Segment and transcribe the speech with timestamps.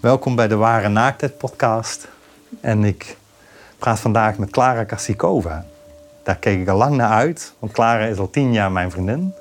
[0.00, 2.08] Welkom bij de Ware Naaktheid podcast.
[2.60, 3.16] En ik
[3.78, 5.64] praat vandaag met Clara Karsikova.
[6.22, 9.34] Daar keek ik al lang naar uit, want Clara is al tien jaar mijn vriendin.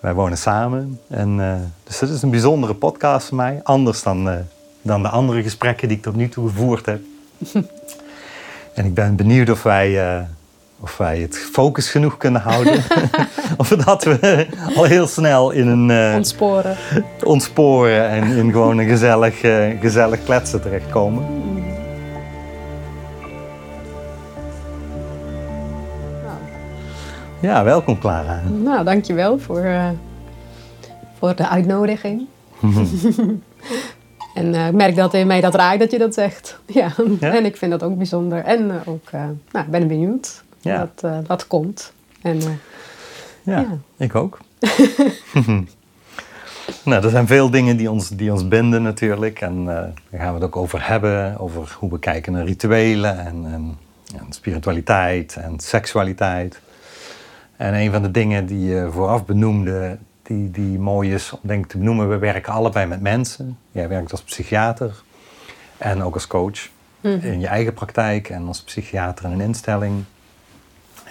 [0.00, 1.00] Wij wonen samen.
[1.08, 1.54] En, uh,
[1.84, 3.60] dus dit is een bijzondere podcast voor mij.
[3.62, 4.34] Anders dan, uh,
[4.82, 7.00] dan de andere gesprekken die ik tot nu toe gevoerd heb.
[8.74, 10.22] en ik ben benieuwd of wij, uh,
[10.80, 12.82] of wij het focus genoeg kunnen houden.
[13.56, 16.14] of dat we al heel snel in een...
[16.14, 16.76] ontsporen.
[17.24, 19.40] Ontsporen en in gewoon een gezellig,
[19.80, 21.24] gezellig kletsen terechtkomen.
[27.40, 28.40] Ja, welkom Clara.
[28.62, 29.88] Nou, dankjewel voor, uh,
[31.18, 32.26] voor de uitnodiging.
[34.34, 36.60] en uh, ik merk dat in mij dat raakt dat je dat zegt.
[36.66, 38.44] Ja, en ik vind dat ook bijzonder.
[38.44, 39.10] En uh, ook,
[39.50, 40.90] nou, ik ben benieuwd ja.
[41.00, 41.92] wat, wat komt.
[42.22, 42.40] En,
[43.42, 44.38] ja, ja, ik ook.
[46.84, 49.40] nou, er zijn veel dingen die ons, die ons binden natuurlijk.
[49.40, 51.38] En daar gaan we het ook over hebben.
[51.38, 53.78] Over hoe we kijken naar rituelen en, en,
[54.18, 56.60] en spiritualiteit en seksualiteit.
[57.56, 61.64] En een van de dingen die je vooraf benoemde, die, die mooi is om denk
[61.64, 63.58] ik te benoemen, we werken allebei met mensen.
[63.70, 65.02] Jij werkt als psychiater
[65.78, 66.68] en ook als coach
[67.00, 67.20] mm.
[67.22, 70.04] in je eigen praktijk en als psychiater in een instelling.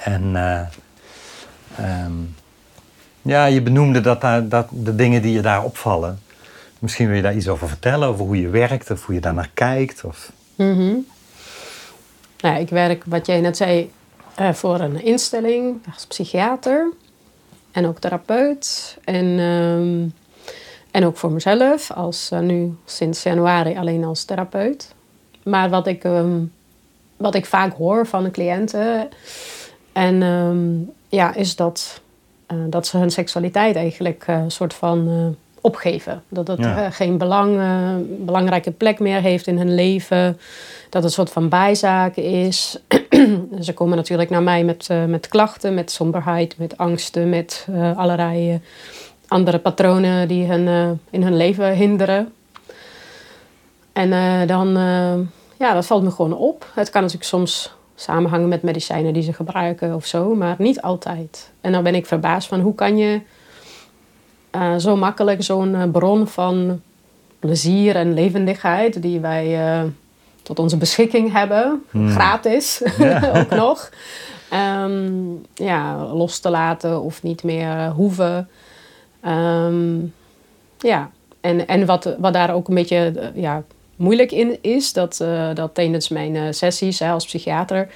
[0.03, 0.61] En uh,
[2.05, 2.35] um,
[3.21, 6.19] ja, je benoemde dat, daar, dat de dingen die je daar opvallen.
[6.79, 9.33] Misschien wil je daar iets over vertellen, over hoe je werkt of hoe je daar
[9.33, 10.03] naar kijkt.
[10.03, 10.31] Of...
[10.55, 11.07] Mm -hmm.
[12.39, 13.91] nou, ik werk, wat jij net zei,
[14.39, 16.91] uh, voor een instelling als psychiater
[17.71, 18.97] en ook therapeut.
[19.03, 20.13] En, um,
[20.91, 24.93] en ook voor mezelf, als uh, nu sinds januari alleen als therapeut.
[25.43, 26.51] Maar wat ik, um,
[27.17, 29.09] wat ik vaak hoor van de cliënten,
[29.99, 32.01] en, um, ja, is dat,
[32.51, 36.23] uh, dat ze hun seksualiteit eigenlijk een soort van opgeven.
[36.29, 36.89] Dat het ja.
[36.89, 37.59] geen belang,
[38.25, 40.39] belangrijke plek meer heeft in hun leven.
[40.83, 42.79] Dat het een soort van bijzaak is.
[43.59, 48.61] Ze komen natuurlijk naar mij met, met klachten, met somberheid, met angsten, met allerlei
[49.27, 52.33] andere patronen die hen in hun leven hinderen.
[53.93, 54.09] En
[54.47, 54.73] dan,
[55.57, 56.71] ja, dat valt me gewoon op.
[56.73, 61.51] Het kan natuurlijk soms samenhangen met medicijnen die ze gebruiken of zo, maar niet altijd.
[61.61, 63.21] En dan ben ik verbaasd van hoe kan je
[64.77, 66.81] zo makkelijk zo'n bron van
[67.39, 69.57] plezier en levendigheid die wij
[70.41, 72.09] tot onze beschikking hebben, hmm.
[72.09, 72.81] gratis
[73.39, 73.89] ook nog.
[74.83, 78.49] Um, ja, los te laten of niet meer hoeven.
[79.25, 80.13] Um,
[80.77, 81.09] ja,
[81.41, 83.63] en, en wat, wat daar ook een beetje ja,
[83.99, 87.87] moeilijk in is, dat, uh, dat tijdens mijn uh, sessies hè, als psychiater,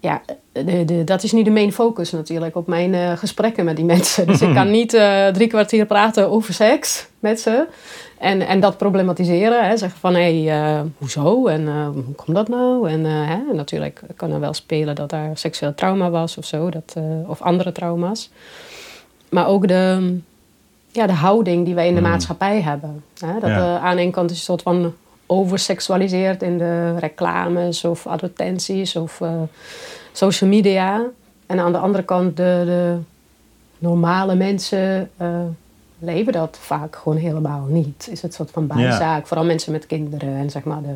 [0.00, 3.84] ja, de, de, dat is niet de main focus natuurlijk op mijn gesprekken met die
[3.84, 4.26] mensen.
[4.26, 5.00] Dus ik kan niet
[5.32, 7.66] drie kwartier praten over seks met ze.
[8.18, 12.48] En, en dat problematiseren, hè, zeggen van hé, hey, uh, hoezo en hoe komt dat
[12.48, 12.90] nou?
[12.90, 16.96] En hè, natuurlijk kan er wel spelen dat daar seksueel trauma was of zo, dat,
[17.26, 18.30] of andere trauma's.
[19.28, 20.18] Maar ook de,
[20.92, 22.06] ja, de houding die wij in de mm.
[22.08, 23.04] maatschappij hebben.
[23.18, 23.78] Hè, dat ja.
[23.78, 24.94] aan de ene kant is een soort van
[25.30, 29.20] overseksualiseerd in de reclames of advertenties of
[30.12, 31.06] social media.
[31.46, 32.96] En aan de andere kant de, de
[33.78, 35.10] normale mensen
[35.98, 38.08] leven dat vaak gewoon helemaal niet.
[38.10, 39.26] Is het een soort van bijzaak.
[39.26, 40.94] Vooral mensen met kinderen en zeg maar de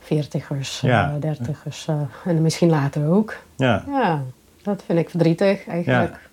[0.00, 1.08] veertigers, ja.
[1.14, 1.88] uh, dertigers
[2.24, 3.36] en misschien later ook.
[3.56, 3.84] Ja.
[3.86, 4.22] ja,
[4.62, 6.25] dat vind ik verdrietig eigenlijk.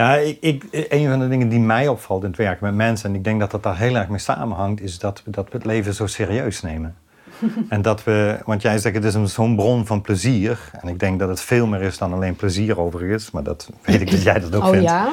[0.00, 0.14] Ja.
[0.14, 3.16] Ik, ik, een van de dingen die mij opvalt in het werken met mensen, en
[3.16, 5.66] ik denk dat dat daar heel erg mee samenhangt, is dat we, dat we het
[5.66, 6.96] leven zo serieus nemen.
[7.68, 10.70] en dat we, want jij zegt het is zo'n bron van plezier.
[10.80, 13.30] En ik denk dat het veel meer is dan alleen plezier overigens.
[13.30, 14.84] Maar dat weet ik dat jij dat ook oh, vindt.
[14.84, 15.10] ja?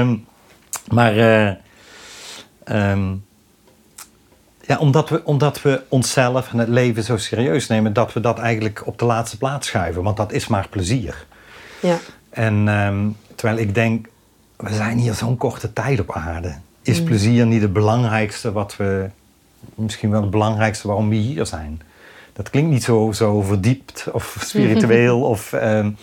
[0.00, 0.26] um,
[0.96, 1.50] maar uh,
[2.92, 3.24] um,
[4.60, 7.92] ja, omdat, we, omdat we onszelf en het leven zo serieus nemen...
[7.92, 10.02] dat we dat eigenlijk op de laatste plaats schuiven.
[10.02, 11.26] Want dat is maar plezier.
[11.80, 11.98] Ja.
[12.30, 14.08] En um, terwijl ik denk,
[14.56, 16.54] we zijn hier zo'n korte tijd op aarde.
[16.82, 17.04] Is mm.
[17.04, 19.10] plezier niet het belangrijkste wat we
[19.74, 21.82] misschien wel het belangrijkste waarom we hier zijn.
[22.32, 25.22] Dat klinkt niet zo, zo verdiept of spiritueel.
[25.34, 25.96] of, um,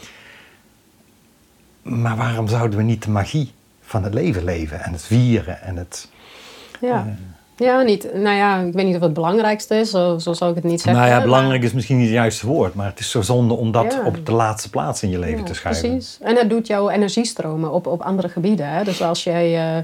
[1.81, 5.75] maar waarom zouden we niet de magie van het leven leven en het vieren en
[5.75, 6.09] het.
[6.81, 7.05] Ja.
[7.07, 7.13] Uh,
[7.57, 8.13] ja, niet.
[8.13, 10.81] Nou ja, ik weet niet of het belangrijkste is, zo, zo zou ik het niet
[10.81, 11.01] zeggen.
[11.01, 13.71] Nou ja, belangrijk is misschien niet het juiste woord, maar het is zo zonde om
[13.71, 14.05] dat ja.
[14.05, 15.89] op de laatste plaats in je leven ja, te schuiven.
[15.89, 16.17] Precies.
[16.21, 18.69] En het doet jouw energiestromen op, op andere gebieden.
[18.69, 18.83] Hè?
[18.83, 19.77] Dus als jij.
[19.77, 19.83] Uh,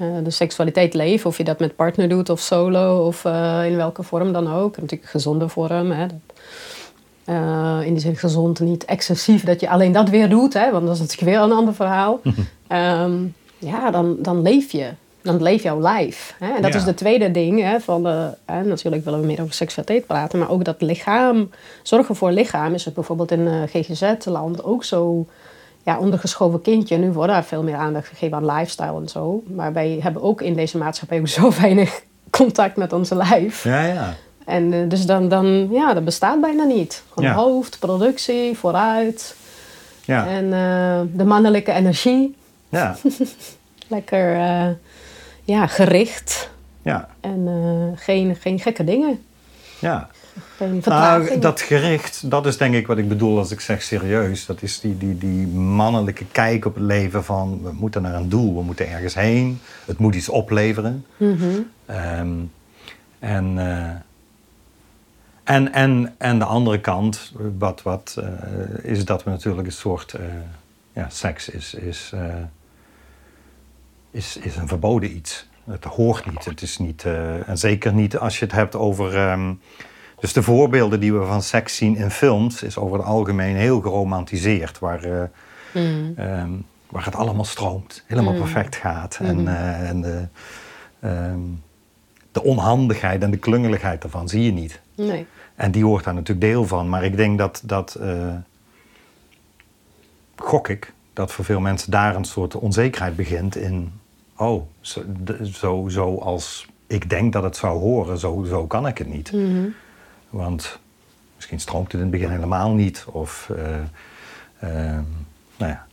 [0.00, 3.76] uh, de seksualiteit leven, of je dat met partner doet of solo of uh, in
[3.76, 4.76] welke vorm dan ook.
[4.80, 5.90] Natuurlijk gezonde vorm.
[5.90, 6.38] Hè, dat,
[7.28, 10.86] uh, in die zin gezond, niet excessief dat je alleen dat weer doet, hè, want
[10.86, 12.20] dat is natuurlijk weer een ander verhaal.
[12.68, 14.90] um, ja, dan, dan leef je.
[15.22, 16.34] Dan leef jouw lijf.
[16.38, 16.54] Hè?
[16.54, 16.78] En dat Ja.
[16.78, 17.60] is de tweede ding.
[17.62, 20.38] Hè, van de, hè, natuurlijk willen we meer over seksualiteit praten.
[20.38, 21.50] Maar ook dat lichaam,
[21.82, 25.26] zorgen voor lichaam is het bijvoorbeeld in eh, GGZ-land ook zo
[25.82, 26.96] ja, ondergeschoven kindje.
[26.96, 29.42] Nu wordt daar veel meer aandacht gegeven aan lifestyle en zo.
[29.46, 33.64] Maar wij hebben ook in deze maatschappij ook zo weinig contact met onze lijf.
[33.64, 34.14] Ja, ja.
[34.44, 37.02] En eh, dus dan, dan, ja, dat bestaat bijna niet.
[37.12, 37.36] Gewoon Ja.
[37.36, 39.36] hoofd, productie, vooruit.
[40.04, 42.36] Ja, En eh, de mannelijke energie,
[42.68, 42.96] ja,
[43.88, 44.36] lekker
[45.52, 46.50] ja, gericht.
[46.82, 47.08] ja.
[47.20, 49.22] En eh, geen, geen gekke dingen.
[49.78, 50.08] ja.
[50.56, 50.82] Geen.
[50.84, 54.46] Nou, dat gericht, dat is denk ik wat ik bedoel als ik zeg serieus.
[54.46, 58.28] Dat is die, die, die mannelijke kijk op het leven van we moeten naar een
[58.28, 59.60] doel, we moeten ergens heen.
[59.84, 61.06] Het moet iets opleveren.
[61.16, 61.60] Mhm.
[61.86, 62.34] Ehm,
[63.18, 63.90] en, eh,
[65.44, 70.14] en, en, en de andere kant, wat, wat, eh, is dat we natuurlijk een soort
[70.92, 72.12] ja, seks is, is,
[74.10, 75.48] is, is een verboden iets.
[75.64, 76.44] Het hoort niet.
[76.44, 79.16] Het is niet eh, en zeker niet als je het hebt over.
[79.16, 79.52] ehm,
[80.20, 83.80] dus de voorbeelden die we van seks zien in films, is over het algemeen heel
[83.80, 84.78] geromantiseerd.
[84.78, 85.22] Waar, eh,
[85.74, 86.12] Mm.
[86.16, 86.50] Ehm,
[86.88, 88.38] waar het allemaal stroomt, helemaal Mm.
[88.38, 89.18] perfect gaat.
[89.22, 90.26] En, eh, en de,
[91.00, 91.40] ehm,
[92.32, 94.80] de onhandigheid en de klungeligheid daarvan zie je niet.
[94.94, 95.26] Nee.
[95.54, 96.88] En die hoort daar natuurlijk deel van.
[96.88, 97.98] Maar ik denk dat, dat
[100.36, 103.97] gok ik, dat voor veel mensen daar een soort onzekerheid begint in...
[104.38, 105.02] Oh, zo,
[105.52, 109.32] zo, zo als ik denk dat het zou horen, zo, zo kan ik het niet.
[109.32, 109.66] Mhm.
[110.30, 110.78] Want
[111.36, 113.04] misschien stroomt het in het begin helemaal niet.
[113.12, 113.74] Of, eh,
[114.60, 115.02] ehm,
[115.56, 115.86] nou ja,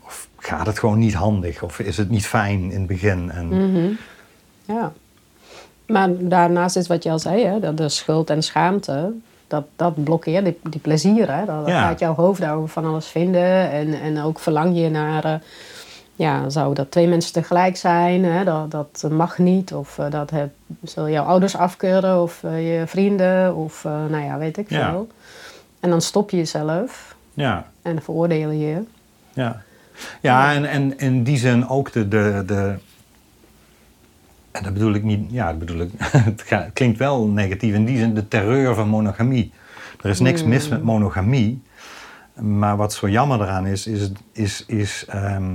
[0.00, 1.62] of gaat het gewoon niet handig.
[1.62, 3.30] Of is het niet fijn in het begin.
[3.30, 3.92] En, Mhm.
[4.64, 4.92] Ja.
[5.86, 9.12] Maar daarnaast is wat je al zei, hè, dat de schuld en schaamte,
[9.46, 11.32] dat, dat blokkeert die, die plezier.
[11.32, 11.44] Hè?
[11.44, 11.82] Dat, dat Ja.
[11.88, 13.70] gaat jouw hoofd daarover van alles vinden.
[13.70, 15.34] En, en ook verlang je naar, eh,
[16.16, 18.24] ja, zou dat twee mensen tegelijk zijn?
[18.24, 18.44] Hè?
[18.44, 19.74] Dat, dat mag niet.
[19.74, 20.50] Of eh, dat heb,
[20.82, 23.54] zullen jouw ouders afkeuren of eh, je vrienden.
[23.54, 24.90] Of eh, nou ja, weet ik Ja.
[24.90, 25.08] veel.
[25.80, 28.82] En dan stop je jezelf ja, en veroordeel je je.
[29.32, 29.62] ja.
[30.20, 32.08] ja en, en in die zin ook de...
[32.08, 32.74] de, de
[34.50, 35.30] en dat bedoel ik niet...
[35.30, 35.90] Ja, dat bedoel ik...
[35.98, 37.74] Het klinkt wel negatief.
[37.74, 39.52] In die zin de terreur van monogamie.
[40.02, 41.62] Er is niks mis met monogamie.
[42.34, 45.52] Maar wat zo jammer eraan is, is, is, is ehm,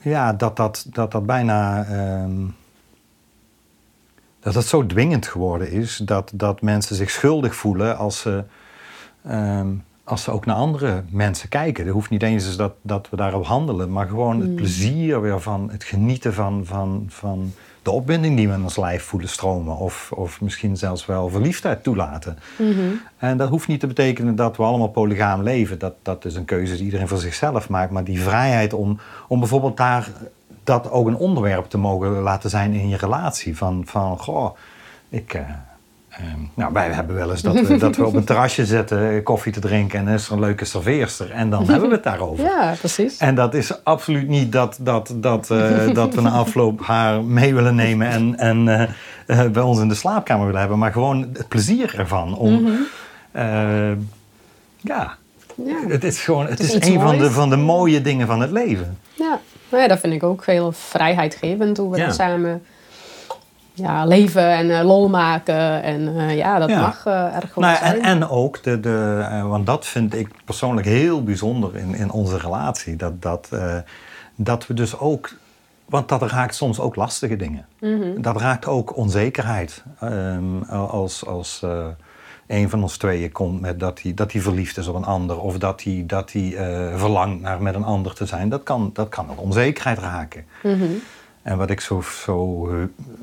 [0.00, 1.84] ja, dat, dat, dat dat bijna.
[1.84, 2.44] ehm,
[4.46, 8.44] dat het zo dwingend geworden is dat, dat mensen zich schuldig voelen als ze,
[9.24, 9.68] ehm,
[10.04, 11.84] als ze ook naar andere mensen kijken.
[11.84, 15.40] Het hoeft niet eens eens dat, dat we daarop handelen, maar gewoon het plezier weer
[15.40, 17.52] van het genieten van, van, van
[17.86, 19.76] de opwinding die we in ons lijf voelen stromen.
[19.76, 22.38] Of, of misschien zelfs wel verliefdheid toelaten.
[23.16, 25.78] En dat hoeft niet te betekenen dat we allemaal polygaam leven.
[25.78, 27.90] Dat, dat is een keuze die iedereen voor zichzelf maakt.
[27.90, 28.98] Maar die vrijheid om,
[29.28, 30.08] om bijvoorbeeld daar
[30.64, 33.56] dat ook een onderwerp te mogen laten zijn in je relatie.
[33.56, 34.56] Van, van goh,
[35.08, 35.34] ik.
[35.34, 35.40] eh,
[36.16, 39.22] ehm, nou, wij hebben wel eens dat we, dat we op een terrasje zitten eh,
[39.24, 41.30] koffie te drinken en er is er een leuke serveerster.
[41.30, 42.44] En dan hebben we het daarover.
[42.56, 43.16] Ja, precies.
[43.18, 47.54] En dat is absoluut niet dat, dat, dat, eh, dat we na afloop haar mee
[47.54, 48.88] willen nemen en, en
[49.26, 50.78] eh, bij ons in de slaapkamer willen hebben.
[50.78, 52.36] Maar gewoon het plezier ervan.
[52.36, 52.66] Om,
[53.32, 53.90] eh,
[54.80, 55.16] ja,
[55.54, 55.76] Ja.
[55.88, 58.98] het is gewoon het is een van de, van de mooie dingen van het leven.
[59.14, 59.38] Ja,
[59.70, 62.10] nou ja, dat vind ik ook heel vrijheidgevend hoe we Ja.
[62.12, 62.62] samen
[63.76, 65.82] ja, leven en eh, lol maken.
[65.82, 66.80] En eh, ja, dat Ja.
[66.80, 67.94] mag eh, erg goed Nou, zijn.
[67.94, 72.38] en, en ook, de, de, want dat vind ik persoonlijk heel bijzonder in, in onze
[72.38, 72.96] relatie.
[72.96, 73.48] Dat, dat,
[74.36, 75.30] dat we dus ook,
[75.84, 77.66] want dat raakt soms ook lastige dingen.
[77.80, 78.20] Mhm.
[78.20, 79.82] Dat raakt ook onzekerheid.
[80.00, 81.62] Ehm, als als
[82.46, 85.40] een van ons tweeën komt met dat hij, dat hij verliefd is op een ander.
[85.40, 86.56] Of dat hij, dat hij
[86.96, 88.48] verlangt naar met een ander te zijn.
[88.48, 90.44] Dat kan, dat kan ook onzekerheid raken.
[90.62, 90.84] Mhm.
[91.46, 92.76] En wat ik zo, zo eh,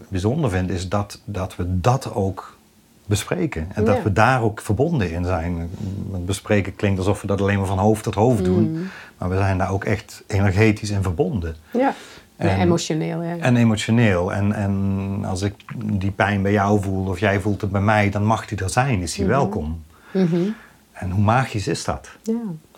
[0.08, 2.58] bijzonder vind, is dat, dat we dat ook
[3.06, 3.68] bespreken.
[3.74, 5.70] En dat we daar ook verbonden in zijn.
[6.10, 8.88] Want Bespreken klinkt alsof we dat alleen maar van hoofd tot hoofd doen.
[9.18, 11.56] Maar we zijn daar ook echt energetisch in verbonden.
[11.72, 11.94] Ja,
[12.36, 13.22] En- emotioneel.
[13.22, 13.38] Ja.
[13.38, 14.34] En emotioneel.
[14.34, 15.54] En, en als ik
[15.84, 18.70] die pijn bij jou voel of jij voelt het bij mij, dan mag die er
[18.70, 19.84] zijn, is die welkom.
[20.12, 20.48] Mhm.
[20.92, 22.10] En hoe magisch is dat?
[22.22, 22.34] Ja.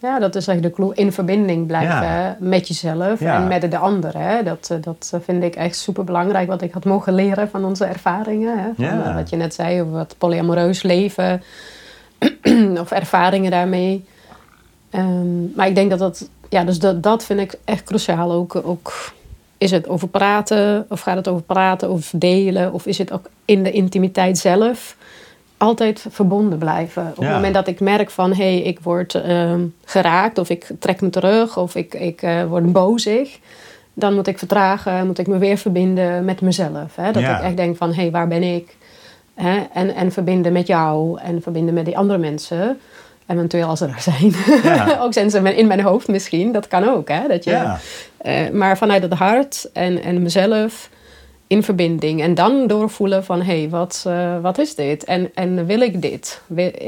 [0.05, 0.95] Ja, dat is eigenlijk de clue.
[0.95, 2.37] In verbinding blijven Ja.
[2.39, 3.35] met jezelf Ja.
[3.35, 4.17] en met de ander.
[4.17, 4.43] Hè.
[4.43, 6.47] Dat, eh, dat vind ik echt super belangrijk.
[6.47, 8.57] Wat ik had mogen leren van onze ervaringen.
[8.59, 8.69] Hè.
[8.75, 9.03] Van, Ja.
[9.09, 11.41] eh, Wat je net zei over het polyamoreus leven.
[12.83, 14.05] of ervaringen daarmee.
[14.89, 16.29] Ehm, maar ik denk dat dat...
[16.49, 18.31] Ja, dus dat, dat vind ik echt cruciaal.
[18.31, 19.13] Ook, ook
[19.57, 20.85] is het over praten?
[20.89, 21.89] Of gaat het over praten?
[21.89, 22.73] Of delen?
[22.73, 24.95] Of is het ook in de intimiteit zelf?
[25.57, 27.11] Altijd verbonden blijven.
[27.15, 27.25] Op Ja.
[27.25, 28.33] het moment dat ik merk van...
[28.33, 30.37] hé, hey, ik word ehm, geraakt.
[30.37, 31.57] Of ik trek me terug.
[31.57, 33.39] Of ik, ik eh, word bozig.
[33.93, 36.95] dan moet ik vertragen, moet ik me weer verbinden met mezelf.
[36.95, 37.11] Hè?
[37.11, 37.37] Dat Ja.
[37.37, 38.75] ik echt denk van, hé, hey, waar ben ik?
[39.35, 39.59] Hè?
[39.73, 42.79] En, en verbinden met jou en verbinden met die andere mensen.
[43.27, 44.33] Eventueel als ze er zijn.
[44.63, 44.97] Ja.
[45.03, 47.07] ook zijn ze in mijn hoofd misschien, dat kan ook.
[47.07, 47.27] Hè?
[47.27, 47.73] Dat je,
[48.17, 50.89] eh, maar vanuit het hart en, en mezelf
[51.47, 52.21] in verbinding.
[52.21, 55.03] En dan doorvoelen van, hé, hey, wat, eh, wat is dit?
[55.03, 56.41] En, en wil ik dit?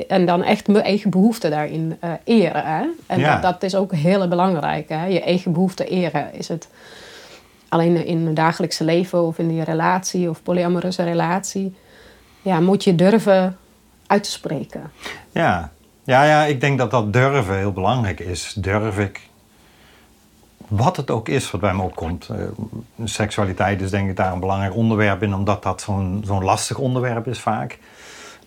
[0.08, 2.66] En dan echt mijn eigen behoefte daarin eh, eren.
[2.66, 2.86] Hè?
[3.08, 3.34] En Ja.
[3.34, 4.90] dat, dat is ook heel belangrijk.
[4.90, 5.06] Hè?
[5.06, 6.34] Je eigen behoefte eren.
[6.34, 6.68] Is het
[7.70, 11.76] alleen in het dagelijkse leven of in die relatie of polyamoreuze relatie...
[12.42, 13.58] Ja, moet je durven
[14.08, 14.92] uit te spreken.
[15.32, 15.72] Ja.
[16.04, 18.54] Ja, ja, ik denk dat dat durven heel belangrijk is.
[18.58, 19.27] Durf ik,
[20.68, 22.30] wat het ook is wat bij me opkomt.
[22.30, 22.38] Eh,
[23.04, 27.28] seksualiteit is denk ik daar een belangrijk onderwerp in, omdat dat zo'n zo'n lastig onderwerp
[27.28, 27.80] is vaak.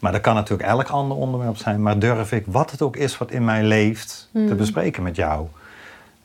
[0.01, 1.83] Maar dat kan natuurlijk elk ander onderwerp zijn.
[1.83, 5.47] Maar durf ik, wat het ook is wat in mij leeft, te bespreken met jou.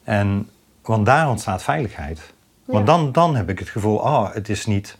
[0.04, 0.50] En,
[0.82, 2.34] want daar ontstaat veiligheid.
[2.66, 4.98] Want dan, dan heb ik het gevoel, oh, het is niet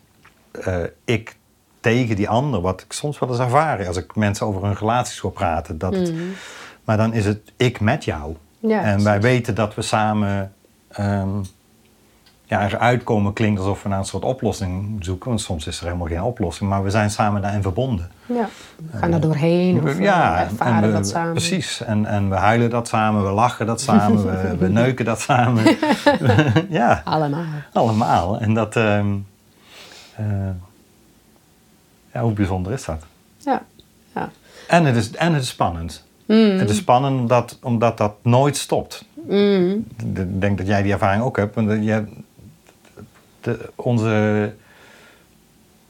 [0.52, 1.36] eh, ik
[1.80, 5.20] tegen die ander, wat ik soms wel eens ervaar als ik mensen over hun relaties
[5.20, 5.78] hoor praten.
[5.78, 6.14] Dat het,
[6.84, 8.36] maar dan is het ik met jou.
[8.60, 10.54] Ja, en wij weten dat we samen
[10.96, 11.30] ehm
[12.48, 13.34] ja, eruit komen.
[13.34, 15.28] Klinkt alsof we naar een soort oplossing zoeken.
[15.30, 16.70] Want soms is er helemaal geen oplossing.
[16.70, 18.12] Maar we zijn samen daarin verbonden.
[18.26, 18.48] Ja.
[18.92, 21.32] We gaan er doorheen of ja, ja, ervaren en we- dat samen.
[21.32, 21.82] Precies.
[21.84, 25.64] En, en we huilen dat samen, we lachen dat samen, we, we neuken dat samen.
[26.70, 27.44] ja, Allemaal.
[27.74, 28.40] allemaal.
[28.40, 28.76] En dat...
[28.76, 29.00] eh,
[32.14, 33.06] ja, hoe bijzonder is dat?
[33.38, 33.64] Ja.
[34.16, 34.30] ja.
[34.68, 36.04] En het is, en het is spannend.
[36.28, 39.06] Het is spannend omdat, omdat dat nooit stopt.
[39.28, 39.86] Mm.
[39.98, 41.56] Ik denk dat jij die ervaring ook hebt.
[41.56, 42.04] want Je,
[43.42, 44.54] de, onze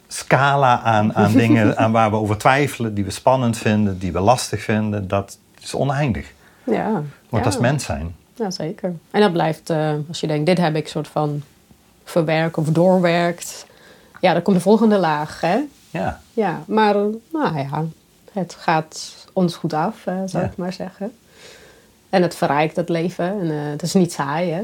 [0.08, 4.20] scala aan, aan dingen aan waar we over twijfelen, die we spannend vinden, die we
[4.20, 6.34] lastig vinden, dat is oneindig.
[6.64, 6.92] Ja.
[6.92, 7.42] Want ja.
[7.42, 8.16] dat is mens zijn.
[8.36, 8.94] Ja, zeker.
[9.12, 11.44] En dat blijft, eh, als je denkt, dit heb ik soort van
[12.04, 13.66] verwerkt of doorwerkt.
[14.22, 15.58] Ja, dan komt de volgende laag, hè?
[15.90, 16.94] Ja, Ja, maar
[17.32, 17.86] nou ja,
[18.32, 20.42] het gaat ons goed af, zou Ja.
[20.42, 21.12] ik maar zeggen.
[22.16, 23.26] En het verrijkt het leven.
[23.26, 24.62] En, eh, het is niet saai, hè?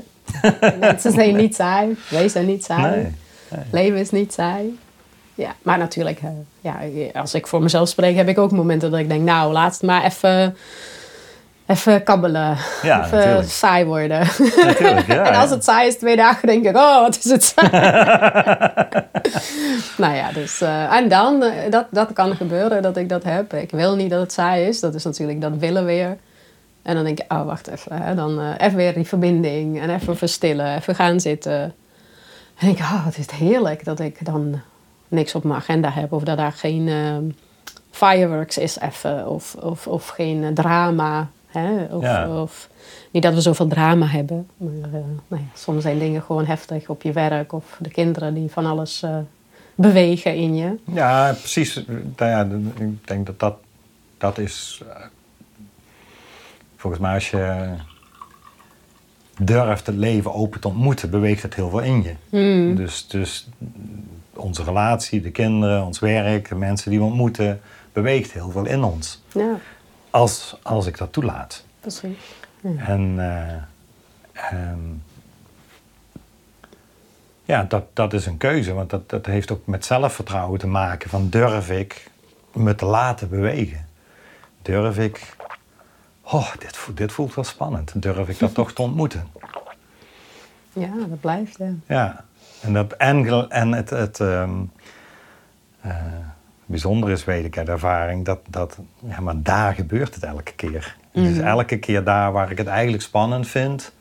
[0.80, 1.98] Mensen zijn niet saai.
[2.10, 3.14] Wij zijn niet saai.
[3.50, 3.64] nee.
[3.72, 4.80] Leven is niet saai.
[5.36, 6.30] Ja, maar natuurlijk, eh,
[6.62, 6.76] ja,
[7.20, 9.82] als ik voor mezelf spreek, heb ik ook momenten dat ik denk, nou, laat het
[9.82, 10.56] maar even,
[11.66, 12.58] even kabbelen.
[12.82, 13.50] Ja, even natuurlijk.
[13.50, 14.20] saai worden.
[14.56, 15.26] Natuurlijk, ja.
[15.28, 17.70] en als het saai is, twee dagen, denk ik, oh, wat is het saai.
[20.04, 23.54] nou ja, dus, eh, en dan, dat, dat kan gebeuren dat ik dat heb.
[23.54, 26.18] Ik wil niet dat het saai is, dat is natuurlijk dat willen weer.
[26.82, 28.02] En dan denk ik, oh, wacht even.
[28.02, 28.16] Hè.
[28.16, 31.62] Dan eh, even weer die verbinding en even verstillen, even gaan zitten.
[32.58, 34.62] En denk ik, oh, wat is het heerlijk dat ik dan
[35.08, 36.12] niks op mijn agenda heb.
[36.12, 37.24] Of dat daar geen ehm,
[37.92, 39.28] fireworks is even.
[39.28, 41.30] Of, of, of geen eh, drama.
[41.48, 41.84] Hè?
[41.84, 42.42] Of, Ja.
[42.42, 42.70] of,
[43.12, 44.48] niet dat we zoveel drama hebben.
[44.58, 44.92] Maar eh,
[45.28, 47.54] nou ja, soms zijn dingen gewoon heftig op je werk.
[47.54, 49.18] Of de kinderen die van alles eh,
[49.76, 50.76] bewegen in je.
[50.84, 51.84] Ja, precies.
[52.16, 52.48] Nou ja,
[52.78, 53.56] ik denk dat dat,
[54.18, 54.82] dat is.
[56.82, 57.74] Volgens mij, als je
[59.40, 62.14] durft het leven open te ontmoeten, beweegt het heel veel in je.
[62.30, 62.76] Hmm.
[62.76, 63.50] Dus, dus
[64.34, 67.62] onze relatie, de kinderen, ons werk, de mensen die we ontmoeten,
[67.94, 69.22] beweegt heel veel in ons.
[69.34, 69.56] Ja,
[70.10, 71.64] Als, als ik dat toelaat.
[71.80, 72.18] precies.
[72.78, 73.54] En eh,
[74.52, 74.80] ehm,
[77.46, 81.10] ja, dat, dat is een keuze, want dat, dat heeft ook met zelfvertrouwen te maken.
[81.10, 82.10] Van durf ik
[82.54, 83.86] me te laten bewegen?
[84.62, 85.36] Durf ik,
[86.32, 88.02] oh, dit, voelt- dit voelt wel spannend.
[88.02, 89.28] Durf ik dat toch te ontmoeten?
[90.74, 91.58] Ja, dat blijft.
[91.58, 91.74] Ja.
[91.88, 92.24] Ja,
[92.62, 94.52] en, dat, en, en het, het ehm,
[95.82, 95.96] eh,
[96.66, 100.96] bijzondere is, weet ik uit ervaring, dat, dat ja, maar daar gebeurt het elke keer.
[101.12, 103.92] Is elke keer daar waar ik het eigenlijk spannend vind.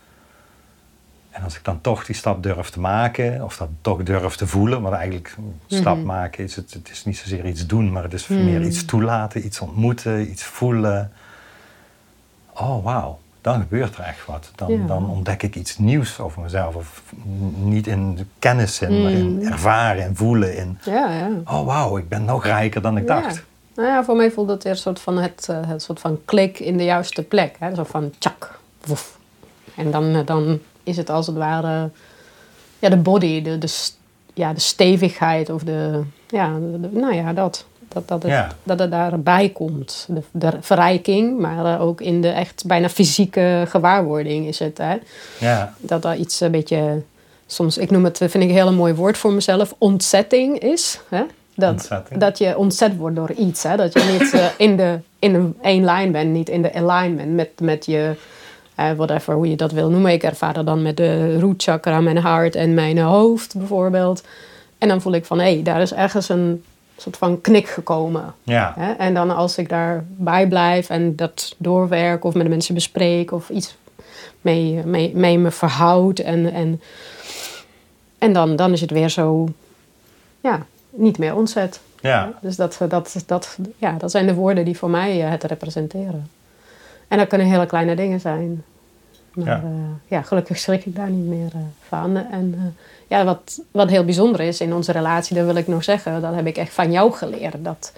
[1.31, 4.47] En als ik dan toch die stap durf te maken, of dat toch durf te
[4.47, 8.03] voelen, want eigenlijk een stap maken is het, het is niet zozeer iets doen, maar
[8.03, 11.13] het is meer iets toelaten, iets ontmoeten, iets voelen.
[12.61, 14.51] Oh, wauw, dan gebeurt er echt wat.
[14.55, 14.87] Dan, Ja.
[14.87, 16.75] dan ontdek ik iets nieuws over mezelf.
[16.75, 17.03] Of
[17.63, 20.57] niet in de kenniszin, maar in ervaren en voelen.
[20.57, 21.29] In, Ja, ja.
[21.45, 23.43] oh, wauw, ik ben nog rijker dan ik dacht.
[23.75, 26.21] Nou ja, voor mij voelt het weer een soort van het, eh, het soort van
[26.25, 27.57] klik in de juiste plek.
[27.59, 27.75] Hè?
[27.75, 29.19] Zo van tjak, woef.
[29.77, 31.91] En dan, eh, dan is het als het ware
[32.79, 33.91] ja, de body, de, de,
[34.35, 37.67] ja, de stevigheid of de, ja, de- nou ja, dat.
[37.93, 38.49] Dat, dat, het, Ja.
[38.63, 40.07] dat het daarbij komt.
[40.09, 44.79] De, de verrijking, maar eh, ook in de echt bijna fysieke gewaarwording is het.
[44.79, 44.97] Hè?
[45.39, 47.03] Ja, dat dat iets een beetje,
[47.47, 51.01] soms, ik noem het, vind ik een hele mooi woord voor mezelf, ontzetting is.
[51.09, 51.23] Hè?
[51.55, 52.21] Dat, Ontzetting.
[52.21, 53.63] dat je ontzet wordt door iets.
[53.63, 53.77] Hè?
[53.77, 57.35] Dat je niet eh, in, de, in een één lijn bent, niet in de alignment
[57.35, 58.15] met, met je,
[58.81, 60.13] uh, whatever, hoe je dat wil noemen.
[60.13, 64.23] Ik ervaar dat dan met de root chakra, mijn hart en mijn hoofd bijvoorbeeld.
[64.79, 66.63] En dan voel ik van, hé, hey, daar is ergens een
[67.01, 68.35] soort van knik gekomen.
[68.43, 68.75] Ja.
[68.79, 68.93] Hè?
[68.93, 73.49] En dan als ik daarbij blijf en dat doorwerk of met de mensen bespreek of
[73.49, 73.77] iets
[74.41, 76.81] mee, mee, mee me verhoud en, en,
[78.19, 79.49] en dan, dan is het weer zo,
[80.41, 81.81] ja, niet meer ontzet.
[82.01, 82.33] Ja.
[82.41, 86.31] Dus dat, dat, dat, ja, dat zijn de woorden die voor mij het representeren.
[87.09, 88.65] En dat kunnen hele kleine dingen zijn.
[89.35, 89.71] Maar ja, uh,
[90.07, 92.17] ja gelukkig schrik ik daar niet meer uh, van.
[92.17, 92.63] En uh,
[93.11, 96.35] ja, wat, wat heel bijzonder is in onze relatie, dat wil ik nog zeggen, dat
[96.35, 97.65] heb ik echt van jou geleerd.
[97.65, 97.93] Dat,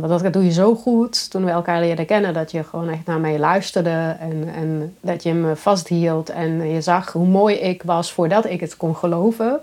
[0.00, 3.06] want dat doe je zo goed toen we elkaar leerden kennen, dat je gewoon echt
[3.06, 7.82] naar mij luisterde en, en dat je me vasthield en je zag hoe mooi ik
[7.82, 9.60] was voordat ik het kon geloven.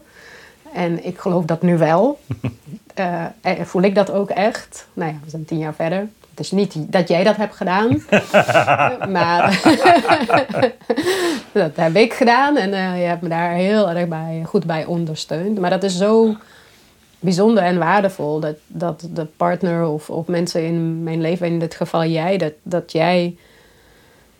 [0.74, 2.20] En ik geloof dat nu wel.
[3.62, 4.88] voel ik dat ook echt.
[4.94, 6.08] Nou ja, we zijn tien jaar verder.
[6.40, 8.04] Is niet dat jij dat hebt gedaan,
[9.16, 9.62] maar
[11.52, 14.86] dat heb ik gedaan en uh, je hebt me daar heel erg bij, goed bij
[14.86, 15.60] ondersteund.
[15.60, 16.36] Maar dat is zo
[17.20, 21.76] bijzonder en waardevol dat, dat de partner of, of mensen in mijn leven, in dit
[21.76, 23.38] geval jij, dat, dat jij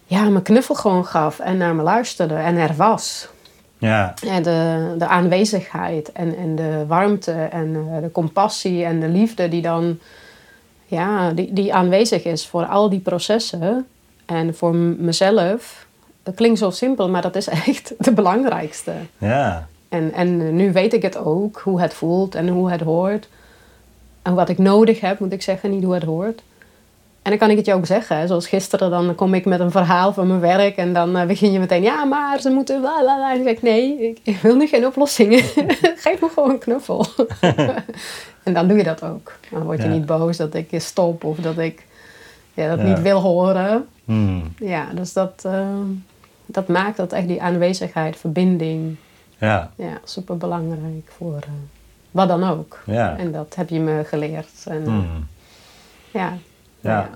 [0.06, 3.30] ja, me knuffel gewoon gaf en naar me luisterde en er was.
[3.78, 4.14] Ja.
[4.28, 9.50] En de, de aanwezigheid en, en de warmte en uh, de compassie en de liefde
[9.50, 10.00] die dan
[10.90, 13.88] ja, die, die aanwezig is voor al die processen.
[14.26, 15.88] En voor mezelf,
[16.24, 18.92] dat klinkt zo simpel, maar dat is echt de belangrijkste.
[19.18, 19.68] Ja.
[19.90, 23.28] En, en nu weet ik het ook, hoe het voelt en hoe het hoort.
[24.22, 26.42] En wat ik nodig heb, moet ik zeggen, niet hoe het hoort.
[27.22, 28.28] En dan kan ik het je ook zeggen.
[28.28, 30.76] Zoals gisteren, dan kom ik met een verhaal van mijn werk.
[30.76, 32.80] En dan uh, begin je meteen, ja, maar ze moeten...
[32.80, 33.30] Bla, bla, bla.
[33.32, 35.44] En dan zeg ik, nee, ik, wil nu geen oplossingen.
[36.06, 37.06] Geef me gewoon een knuffel.
[38.44, 39.34] en dan doe je dat ook.
[39.52, 39.94] Dan word je Ja.
[39.94, 41.86] niet boos dat ik stop of dat ik
[42.54, 42.86] ja, dat Ja.
[42.86, 43.88] niet wil horen.
[44.06, 44.54] Hmm.
[44.60, 45.68] Ja, dus dat, eh,
[46.46, 48.96] dat maakt dat echt die aanwezigheid, verbinding...
[49.38, 49.72] Ja.
[49.76, 51.50] Ja, super belangrijk voor eh,
[52.12, 52.80] wat dan ook.
[52.86, 53.18] Ja.
[53.18, 54.66] En dat heb je me geleerd.
[54.66, 55.28] En, eh, Hmm.
[56.12, 56.38] ja,
[56.80, 57.10] Ja.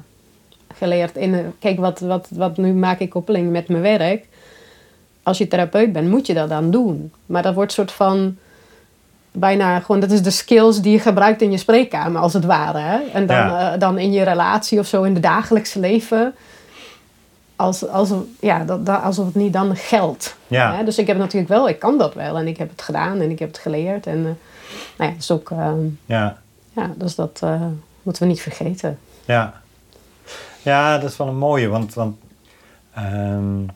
[0.76, 1.34] Geleerd in.
[1.34, 4.26] eh, Kijk, wat, wat, wat nu maak ik koppeling met mijn werk.
[5.24, 7.12] Als je therapeut bent, moet je dat dan doen.
[7.26, 8.36] Maar dat wordt soort van.
[9.36, 12.78] Bijna gewoon, dat is de skills die je gebruikt in je spreekkamer, als het ware.
[12.80, 12.98] Hè?
[13.14, 13.74] En dan, Ja.
[13.74, 16.34] eh, dan in je relatie of zo, in het dagelijkse leven.
[17.56, 20.36] Als, als, ja, dat, dat, alsof het niet dan geldt.
[20.48, 20.76] Ja.
[20.76, 20.84] Hè?
[20.84, 22.38] Dus ik heb natuurlijk wel, ik kan dat wel.
[22.38, 24.08] En ik heb het gedaan en ik heb het geleerd.
[24.08, 24.24] En uh,
[24.98, 25.72] nou ja, dus ook, uh,
[26.06, 26.38] Ja.
[26.74, 27.62] ja, dus dat uh,
[28.04, 29.00] moeten we niet vergeten.
[29.26, 29.62] Ja.
[30.62, 32.18] Ja, dat is wel een mooie, want, want
[32.98, 33.70] um,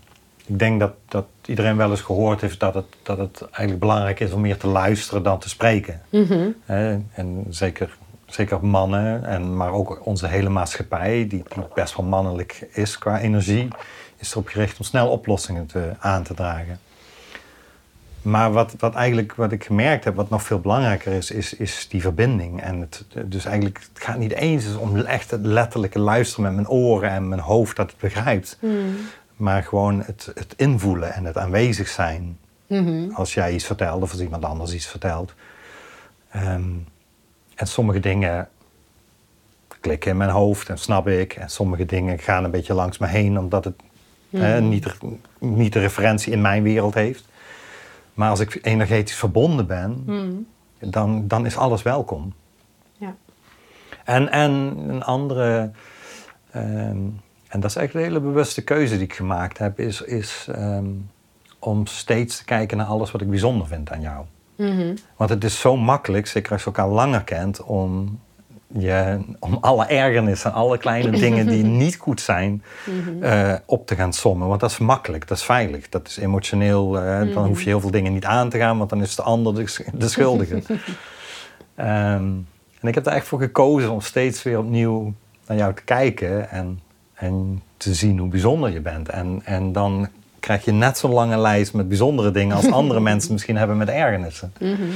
[0.45, 4.19] ik denk dat, dat iedereen wel eens gehoord heeft dat het, dat het eigenlijk belangrijk
[4.19, 6.01] is om meer te luisteren dan te spreken.
[6.10, 6.55] Mm -hmm.
[6.65, 12.05] He, en zeker, zeker mannen, en, maar ook onze hele maatschappij, die, die best wel
[12.05, 13.67] mannelijk is qua energie,
[14.17, 16.79] is erop gericht om snel oplossingen te, aan te dragen.
[18.27, 21.87] Maar wat, wat eigenlijk wat ik gemerkt heb, wat nog veel belangrijker is, is, is
[21.89, 22.61] die verbinding.
[22.61, 26.69] En het, dus eigenlijk, het gaat niet eens om echt het letterlijke luisteren met mijn
[26.69, 28.57] oren en mijn hoofd dat het begrijpt.
[28.61, 28.95] Mm.
[29.35, 32.37] Maar gewoon het, het invoelen en het aanwezig zijn.
[32.67, 33.11] Mm -hmm.
[33.13, 35.33] Als jij iets vertelt of als iemand anders iets vertelt.
[36.35, 36.85] Um,
[37.55, 38.49] en sommige dingen
[39.79, 41.33] klikken in mijn hoofd en snap ik.
[41.33, 43.75] En sommige dingen gaan een beetje langs me heen, omdat het
[44.29, 44.41] Mm.
[44.41, 44.87] hè, niet,
[45.39, 47.25] niet de referentie in mijn wereld heeft.
[48.17, 50.47] Maar als ik energetisch verbonden ben, Mm.
[50.80, 52.34] dan, dan is alles welkom.
[52.97, 53.15] Ja.
[54.03, 54.51] En, en
[54.88, 55.71] een andere,
[56.56, 60.47] um, en dat is echt een hele bewuste keuze die ik gemaakt heb, is, is
[60.49, 61.10] um,
[61.60, 64.25] om steeds te kijken naar alles wat ik bijzonder vind aan jou.
[64.56, 64.93] Mm -hmm.
[65.15, 68.19] Want het is zo makkelijk, zeker als je elkaar langer kent, om,
[68.67, 73.23] je, om alle ergernissen, alle kleine dingen die niet goed zijn, mm -hmm.
[73.23, 74.47] uh, op te gaan sommen.
[74.47, 76.97] Want dat is makkelijk, dat is veilig, dat is emotioneel.
[76.97, 77.34] Uh, mm -hmm.
[77.34, 79.56] Dan hoef je heel veel dingen niet aan te gaan, want dan is de ander
[79.56, 80.56] de, de schuldige.
[80.56, 80.75] um,
[82.82, 85.13] en ik heb er echt voor gekozen om steeds weer opnieuw
[85.47, 86.80] naar jou te kijken en,
[87.13, 89.10] en te zien hoe bijzonder je bent.
[89.10, 90.08] En, en dan
[90.39, 93.89] krijg je net zo'n lange lijst met bijzondere dingen als andere mensen misschien hebben met
[93.89, 94.53] ergernissen.
[94.60, 94.89] Mm -hmm.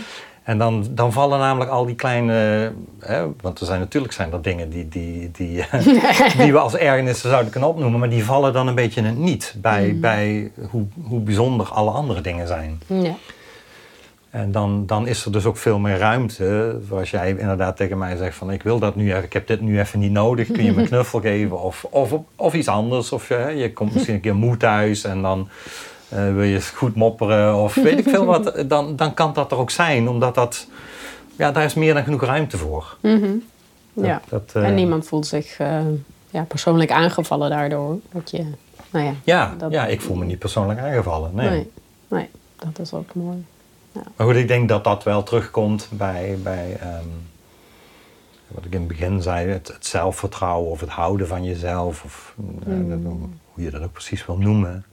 [0.43, 2.71] En dan, dan vallen namelijk al die kleine.
[2.99, 5.65] Hè, want er zijn natuurlijk zijn er dingen die, die, die,
[6.37, 9.17] die we als ergernissen zouden kunnen opnoemen, maar die vallen dan een beetje in het
[9.17, 9.99] niet bij, mm.
[9.99, 12.81] bij hoe, hoe bijzonder alle andere dingen zijn.
[12.87, 13.15] Ja.
[14.31, 16.79] En dan, dan is er dus ook veel meer ruimte.
[16.87, 19.61] Zoals jij inderdaad tegen mij zegt van ik wil dat nu even, ik heb dit
[19.61, 20.51] nu even niet nodig.
[20.51, 23.11] Kun je me een knuffel geven of, of, of iets anders.
[23.11, 25.49] Of je, je komt misschien een keer moe thuis en dan
[26.13, 28.53] uh, wil je goed mopperen of weet ik veel wat.
[28.67, 30.67] Dan, dan kan dat er ook zijn, omdat dat,
[31.35, 32.97] ja, daar is meer dan genoeg ruimte voor.
[33.01, 33.43] Mm -hmm.
[33.93, 35.79] Ja, dat, uh, en niemand voelt zich uh,
[36.29, 37.97] ja, persoonlijk aangevallen daardoor.
[38.11, 38.45] Dat je
[38.91, 39.13] nou ja.
[39.23, 41.31] Ja, dat- ja, ik voel me niet persoonlijk aangevallen.
[41.33, 41.49] Nee.
[41.49, 41.69] nee.
[42.07, 43.45] nee, dat is ook mooi.
[44.15, 47.05] Maar goed, ik denk dat dat wel terugkomt bij, bij ehm,
[48.47, 52.33] wat ik in het begin zei, het, het zelfvertrouwen of het houden van jezelf, of
[52.67, 52.89] eh, Mm.
[53.03, 53.11] dat-
[53.53, 54.85] hoe je dat ook precies wil noemen.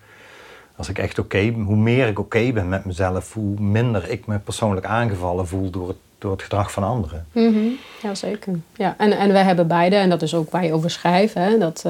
[0.79, 4.27] Als ik echt oké ben, hoe meer ik oké ben met mezelf, hoe minder ik
[4.27, 7.27] me persoonlijk aangevallen voel door het, door het gedrag van anderen.
[7.33, 7.59] Mhm,
[8.03, 8.53] Ja, zeker.
[8.77, 11.59] Ja, en, en wij hebben beide, en dat is ook waar je over schrijft, hè,
[11.59, 11.85] dat,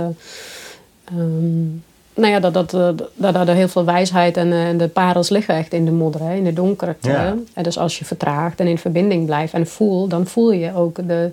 [1.05, 1.67] ehm,
[2.15, 2.81] nou ja, dat, dat, eh,
[3.15, 6.21] dat, dat er heel veel wijsheid en eh, de parels liggen echt in de modder,
[6.21, 7.11] hè, in de donkerte.
[7.11, 7.37] Ja.
[7.55, 11.09] En dus als je vertraagt en in verbinding blijft en voelt, dan voel je ook
[11.09, 11.31] de,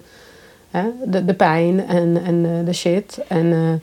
[0.71, 3.19] hè, de, de pijn en, en de shit.
[3.27, 3.81] En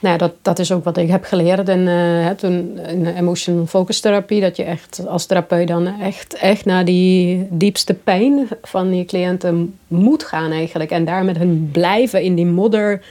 [0.00, 1.94] nou ja, dat, dat is ook wat ik heb geleerd en, eh,
[2.26, 4.40] hè, toen in de emotion focus therapie.
[4.40, 9.78] Dat je echt als therapeut dan echt, echt naar die diepste pijn van je cliënten
[9.86, 10.90] moet gaan eigenlijk.
[10.90, 13.02] En daar met hen blijven in die modder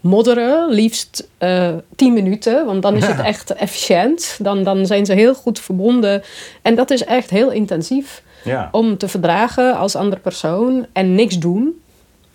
[0.00, 0.70] modderen.
[0.70, 4.36] Liefst eh 10 minuten, want dan is het echt efficiënt.
[4.40, 6.22] Dan, dan zijn ze heel goed verbonden.
[6.62, 11.38] En dat is echt heel intensief Ja, om te verdragen als andere persoon en niks
[11.38, 11.80] doen.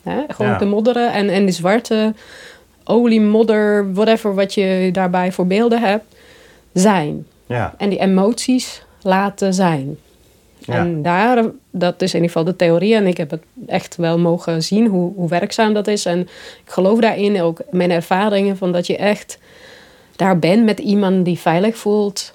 [0.04, 0.22] Hè?
[0.28, 0.58] Gewoon Ja.
[0.58, 2.14] te modderen en, en die zwarte
[2.90, 6.16] olie, modder, whatever wat je daarbij voor beelden hebt,
[6.74, 7.26] zijn.
[7.46, 9.98] ja, En die emoties laten zijn.
[10.58, 10.76] Ja.
[10.76, 12.96] En daar, dat is in ieder geval de theorie.
[12.96, 16.06] En ik heb het echt wel mogen zien hoe, hoe werkzaam dat is.
[16.06, 16.20] En
[16.66, 19.40] ik geloof daarin ook mijn ervaringen van dat je echt
[20.16, 22.34] daar bent met iemand die veilig voelt.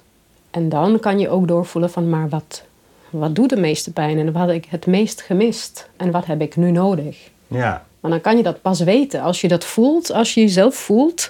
[0.51, 2.63] En dan kan je ook doorvoelen van, maar wat,
[3.09, 4.17] wat doet de meeste pijn?
[4.17, 5.89] En wat had ik het meest gemist?
[5.97, 7.29] En wat heb ik nu nodig?
[7.47, 9.21] ja, Maar dan kan je dat pas weten.
[9.21, 11.29] Als je dat voelt, als je jezelf voelt,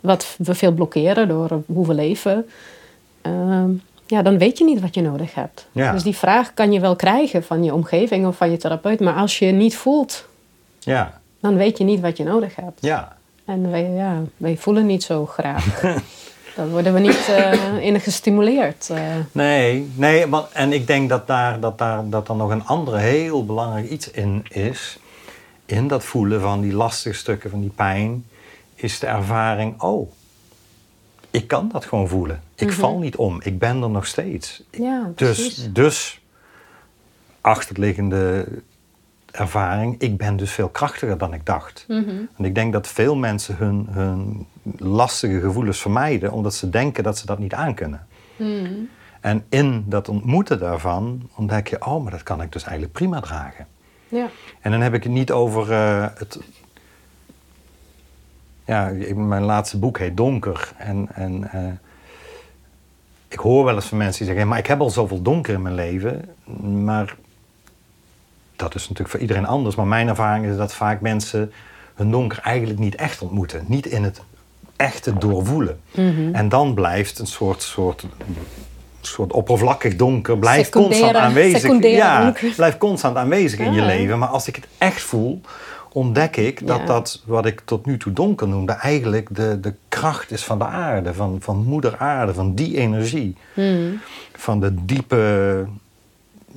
[0.00, 2.46] wat we veel blokkeren door hoe we leven,
[3.22, 3.70] ehm,
[4.06, 5.66] ja, dan weet je niet wat je nodig hebt.
[5.72, 5.92] Ja.
[5.92, 9.14] Dus die vraag kan je wel krijgen van je omgeving of van je therapeut, maar
[9.14, 10.28] als je niet voelt,
[10.78, 12.78] ja, dan weet je niet wat je nodig hebt.
[12.80, 13.16] ja.
[13.44, 15.80] En wij, ja, wij voelen niet zo graag.
[16.56, 18.90] Daar worden we niet eh, in gestimuleerd.
[18.90, 19.02] eh.
[19.32, 22.98] Nee, nee want, en ik denk dat daar, dat daar dat er nog een andere
[22.98, 24.98] heel belangrijk iets in is.
[25.66, 28.26] In dat voelen van die lastige stukken, van die pijn,
[28.74, 30.10] is de ervaring, oh,
[31.30, 32.42] ik kan dat gewoon voelen.
[32.54, 34.62] Ik val niet om, ik ben er nog steeds.
[34.70, 35.72] ja, Dus, precies.
[35.72, 36.20] dus,
[37.40, 38.46] achterliggende
[39.30, 41.84] ervaring, ik ben dus veel krachtiger dan ik dacht.
[41.88, 42.10] Mhm.
[42.36, 44.46] En ik denk dat veel mensen hun, hun
[44.78, 48.06] lastige gevoelens vermijden omdat ze denken dat ze dat niet aankunnen.
[48.36, 48.72] Mhm.
[49.20, 53.20] En in dat ontmoeten daarvan ontdek je, oh, maar dat kan ik dus eigenlijk prima
[53.20, 53.66] dragen.
[54.14, 54.30] Ja.
[54.60, 56.38] En dan heb ik het niet over eh, het.
[58.64, 60.72] Ja, mijn laatste boek heet Donker.
[60.76, 61.72] En, en eh,
[63.28, 65.62] ik hoor wel eens van mensen die zeggen, maar ik heb al zoveel donker in
[65.62, 66.28] mijn leven.
[66.84, 67.16] Maar
[68.56, 69.74] dat is natuurlijk voor iedereen anders.
[69.74, 71.52] Maar mijn ervaring is dat vaak mensen
[71.94, 73.64] hun donker eigenlijk niet echt ontmoeten.
[73.68, 74.20] Niet in het
[74.76, 75.80] echte doorvoelen.
[75.90, 76.34] Mhm.
[76.34, 78.06] En dan blijft een soort, soort,
[79.06, 81.96] soort oppervlakkig donker, blijft Secundaire- constant aanwezig.
[81.96, 83.86] Ja, blijft constant aanwezig in je Ja.
[83.86, 84.18] leven.
[84.18, 85.40] Maar als ik het echt voel,
[85.92, 86.84] ontdek ik dat Ja.
[86.86, 90.64] dat wat ik tot nu toe donker noemde, eigenlijk de, de kracht is van de
[90.64, 93.36] aarde, van, van moeder aarde, van die energie.
[93.54, 93.92] Mhm.
[94.32, 95.64] Van de diepe,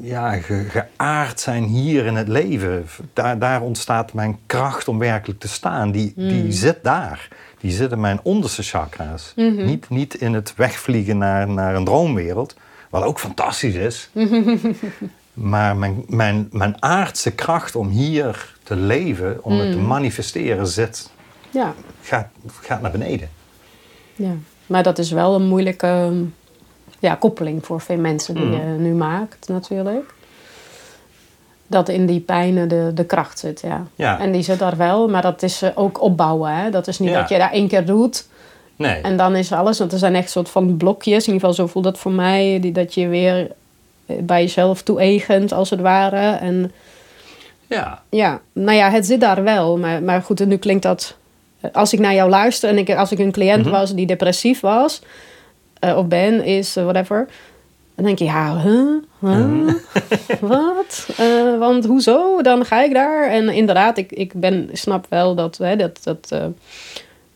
[0.01, 2.85] ja, ge, geaard zijn hier in het leven.
[3.13, 5.91] Daar, daar ontstaat mijn kracht om werkelijk te staan.
[5.91, 7.27] Die, die zit daar.
[7.59, 9.33] Die zit in mijn onderste chakra's.
[9.35, 12.55] niet, niet in het wegvliegen naar, naar een droomwereld.
[12.89, 14.09] Wat ook fantastisch is.
[15.33, 21.11] maar mijn, mijn, mijn aardse kracht om hier te leven, om het te manifesteren, zit,
[21.49, 21.73] ja.
[22.01, 22.27] gaat,
[22.61, 23.29] gaat naar beneden.
[24.15, 24.33] Ja,
[24.65, 26.13] maar dat is wel een moeilijke
[26.99, 30.13] ja, koppeling voor veel mensen die je nu maakt, natuurlijk.
[31.67, 33.83] Dat in die pijnen de, de kracht zit, ja.
[33.95, 34.19] Ja.
[34.19, 36.55] En die zit daar wel, maar dat is eh, ook opbouwen.
[36.55, 36.69] Hè?
[36.69, 37.19] Dat is niet Ja.
[37.19, 38.27] dat je daar één keer doet
[38.75, 39.01] Nee.
[39.01, 39.79] en dan is alles.
[39.79, 42.57] Want er zijn echt soort van blokjes, in ieder geval zo voelt dat voor mij,
[42.61, 43.51] die, dat je weer
[44.05, 46.35] eh, bij jezelf toe-eigent, als het ware.
[46.35, 46.71] En
[47.67, 48.01] ja.
[48.09, 49.77] ja, nou ja, het zit daar wel.
[49.77, 51.15] Maar, maar goed, nu klinkt dat...
[51.73, 53.69] Als ik naar jou luister en ik, als ik een cliënt Mhm.
[53.73, 55.01] was die depressief was...
[55.79, 57.27] eh, of ben, is, eh, whatever...
[57.97, 59.01] Dan denk je, ja, huh?
[59.19, 59.73] Huh?
[60.41, 61.09] Wat?
[61.17, 62.41] Eh, want hoezo?
[62.41, 63.29] Dan ga ik daar.
[63.29, 65.57] En inderdaad, ik, ik ben, snap wel dat...
[65.57, 66.45] Hè, dat, dat eh,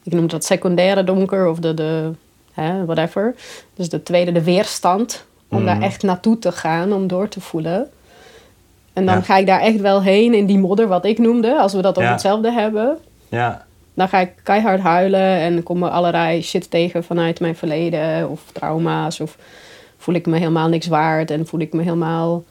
[0.04, 1.74] ik noem dat secundaire donker of de...
[1.74, 2.12] de
[2.54, 3.36] hè, whatever.
[3.76, 5.26] Dus de tweede, de weerstand.
[5.50, 5.84] Om daar Mhm.
[5.84, 7.90] echt naartoe te gaan, om door te voelen.
[8.94, 9.22] En dan Ja.
[9.22, 11.60] ga ik daar echt wel heen in die modder wat ik noemde.
[11.60, 12.12] Als we dat Ja.
[12.12, 12.98] hetzelfde hebben.
[13.30, 13.66] Ja.
[13.94, 18.30] Dan ga ik keihard huilen en kom er allerlei shit tegen vanuit mijn verleden.
[18.30, 19.20] Of trauma's.
[19.20, 19.38] Of
[20.02, 21.32] voel ik me helemaal niks waard.
[21.32, 22.44] En voel ik me helemaal...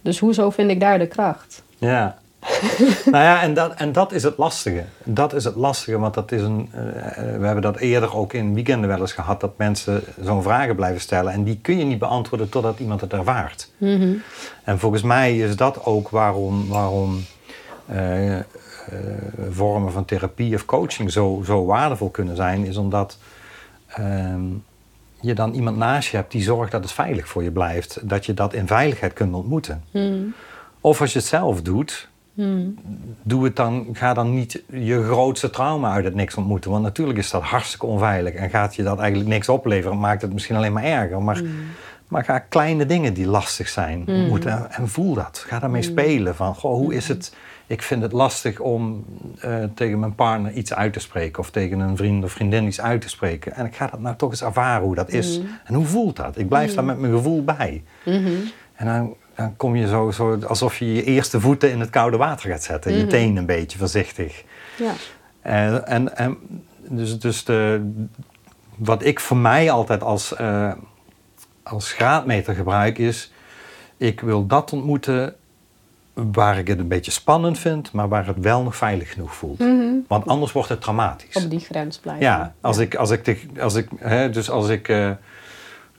[0.00, 1.62] Dus hoezo vind ik daar de kracht?
[1.78, 2.18] Ja.
[3.12, 4.84] nou ja, en dat, en dat is het lastige.
[5.04, 6.80] Dat is het lastige, want dat is een, eh,
[7.14, 11.00] we hebben dat eerder ook in weekenden wel eens gehad, dat mensen zo'n vragen blijven
[11.00, 13.70] stellen en die kun je niet beantwoorden totdat iemand het ervaart.
[13.76, 14.12] Mhm.
[14.64, 17.24] En volgens mij is dat ook waarom, waarom
[17.86, 18.44] eh, eh,
[19.50, 23.18] vormen van therapie of coaching zo, zo waardevol kunnen zijn, is omdat
[23.86, 24.42] ehm,
[25.22, 28.26] je dan iemand naast je hebt die zorgt dat het veilig voor je blijft, dat
[28.26, 29.84] je dat in veiligheid kunt ontmoeten.
[29.90, 30.14] Mhm.
[30.80, 32.68] Of als je het zelf doet, Mhm.
[33.22, 36.70] doe het dan, ga dan niet je grootste trauma uit het niks ontmoeten.
[36.70, 40.32] Want natuurlijk is dat hartstikke onveilig en gaat je dat eigenlijk niks opleveren, maakt het
[40.32, 41.22] misschien alleen maar erger.
[41.22, 41.42] Maar,
[42.08, 45.44] maar ga kleine dingen die lastig zijn ontmoeten en, en voel dat.
[45.48, 46.34] Ga daarmee spelen.
[46.36, 47.34] Van, goh, hoe is het?
[47.72, 49.04] Ik vind het lastig om
[49.40, 52.80] eh, tegen mijn partner iets uit te spreken of tegen een vriend of vriendin iets
[52.80, 53.54] uit te spreken.
[53.54, 55.40] En ik ga dat nou toch eens ervaren hoe dat is.
[55.64, 56.38] En hoe voelt dat?
[56.38, 57.82] Ik blijf daar met mijn gevoel bij.
[58.04, 58.30] Mhm.
[58.74, 62.16] En dan, dan kom je zo, zo alsof je je eerste voeten in het koude
[62.16, 62.92] water gaat zetten.
[62.92, 64.44] Je tenen een beetje voorzichtig.
[64.76, 64.92] Ja.
[65.40, 66.38] En, en, en
[66.88, 67.90] dus, dus de,
[68.76, 70.72] wat ik voor mij altijd als, eh,
[71.62, 73.32] als graadmeter gebruik is...
[73.96, 75.36] ik wil dat ontmoeten
[76.12, 77.92] waar ik het een beetje spannend vind...
[77.92, 79.62] maar waar het wel nog veilig genoeg voelt.
[80.08, 81.44] Want anders wordt het traumatisch.
[81.44, 82.24] Op die grens blijven.
[82.24, 85.10] Ja, als ik, als ik, als ik, hè, dus als ik eh,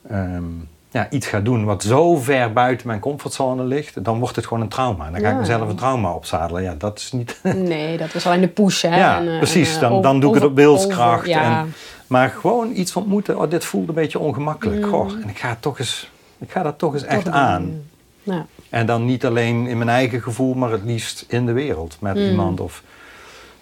[0.10, 0.44] ehm,
[0.92, 4.64] ja, iets ga doen wat zo ver buiten mijn comfortzone ligt, dan wordt het gewoon
[4.64, 5.12] een trauma.
[5.12, 6.64] Dan ga ik mezelf een trauma opzadelen.
[6.64, 7.40] Ja, dat is niet.
[7.56, 8.98] Nee, dat was alleen de push, hè.
[8.98, 9.74] ja, En, eh, precies.
[9.76, 11.28] en, Dan, eh, dan doe ik het op wilskracht.
[11.28, 11.60] ja.
[11.60, 11.74] En,
[12.08, 13.40] maar gewoon iets ontmoeten.
[13.40, 14.86] Oh, dit voelt een beetje ongemakkelijk.
[14.86, 14.90] Mm.
[14.92, 17.82] Goh, en ik ga toch eens, ik ga dat toch eens Toch echt doen, aan.
[18.24, 18.46] Ja.
[18.70, 22.16] En dan niet alleen in mijn eigen gevoel, maar het liefst in de wereld met
[22.16, 22.22] Mm.
[22.30, 22.60] iemand.
[22.60, 22.84] Of,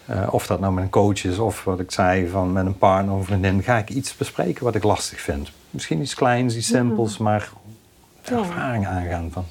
[0.06, 2.78] eh, of dat nou met een coach is, of wat ik zei, van met een
[2.78, 3.62] partner of een vriendin.
[3.62, 5.50] Ga ik iets bespreken wat ik lastig vind.
[5.70, 7.50] Misschien iets kleins, iets simpels, maar
[8.22, 8.36] Ja.
[8.38, 9.28] ervaring aangaan.
[9.32, 9.44] Van.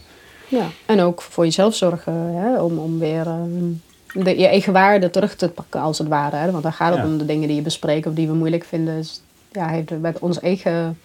[0.48, 5.10] Ja, en ook voor jezelf zorgen hè, om, om weer ehm, de, je eigen waarde
[5.10, 6.36] terug te pakken, als het ware.
[6.36, 6.52] Hè?
[6.52, 7.06] Want dan gaat het Ja.
[7.10, 8.96] om de dingen die je bespreekt of die we moeilijk vinden.
[8.96, 9.22] Dus,
[9.52, 10.98] ja, heeft met onze eigen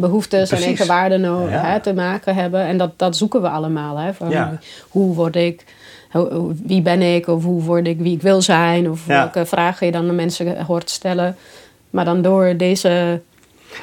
[0.00, 0.66] behoeftes Precies.
[0.66, 1.64] en eigen waarden Ja.
[1.64, 2.60] hè, te maken hebben.
[2.60, 3.96] En dat, dat zoeken we allemaal.
[3.96, 4.14] Hè?
[4.14, 4.58] Van Ja.
[4.88, 5.64] Hoe word ik,
[6.10, 9.86] hoe- wie ben ik, of hoe word ik wie ik wil zijn, of welke vragen
[9.86, 11.36] je dan de mensen hoort stellen.
[11.90, 13.20] Maar dan door deze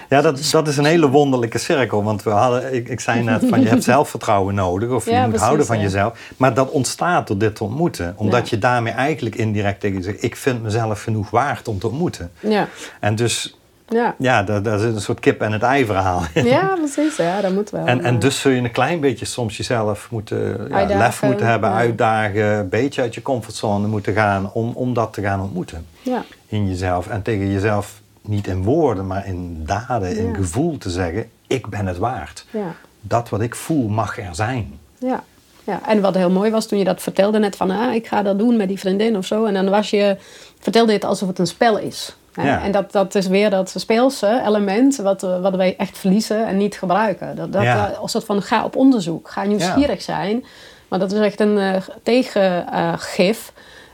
[0.09, 2.03] Ja, dat, dat is een hele wonderlijke cirkel.
[2.03, 4.89] Want we hadden, ik, ik zei net van je hebt zelfvertrouwen nodig.
[4.89, 5.81] Of je Ja, moet precies, houden van ja.
[5.83, 6.19] jezelf.
[6.37, 8.13] Maar dat ontstaat door dit te ontmoeten.
[8.17, 8.55] Omdat Ja.
[8.55, 10.23] je daarmee eigenlijk indirect tegen je zegt...
[10.23, 12.31] ik vind mezelf genoeg waard om te ontmoeten.
[12.39, 12.67] Ja,
[12.99, 13.56] En dus,
[13.89, 14.15] ja.
[14.17, 16.45] ja, daar, daar zit een soort kip en het ei verhaal in.
[16.45, 17.15] ja precies.
[17.15, 17.85] Ja, dat moet wel.
[17.85, 21.69] En, en dus zul je een klein beetje soms jezelf moeten, ja, lef moeten hebben,
[21.69, 21.75] ja.
[21.75, 26.23] uitdagen, een beetje uit je comfortzone moeten gaan om, om dat te gaan ontmoeten ja.
[26.47, 27.07] in jezelf.
[27.07, 31.85] En tegen jezelf niet in woorden, maar in daden, in gevoel te zeggen, ik ben
[31.85, 32.45] het waard.
[32.51, 32.75] Ja.
[33.01, 34.79] Dat wat ik voel mag er zijn.
[34.97, 35.23] Ja.
[35.63, 38.21] ja, en wat heel mooi was toen je dat vertelde net van ah, ik ga
[38.21, 39.45] dat doen met die vriendin of zo.
[39.45, 40.17] En dan was je,
[40.59, 42.15] vertelde je het alsof het een spel is.
[42.45, 42.63] Ja.
[42.63, 46.57] En dat, dat is weer dat speelse element wat, we- wat wij echt verliezen en
[46.57, 47.35] niet gebruiken.
[47.35, 47.91] Dat, dat, Ja.
[47.91, 50.45] eh, als soort van ga op onderzoek, ga nieuwsgierig zijn.
[50.87, 53.51] Maar dat is echt een eh, tegengif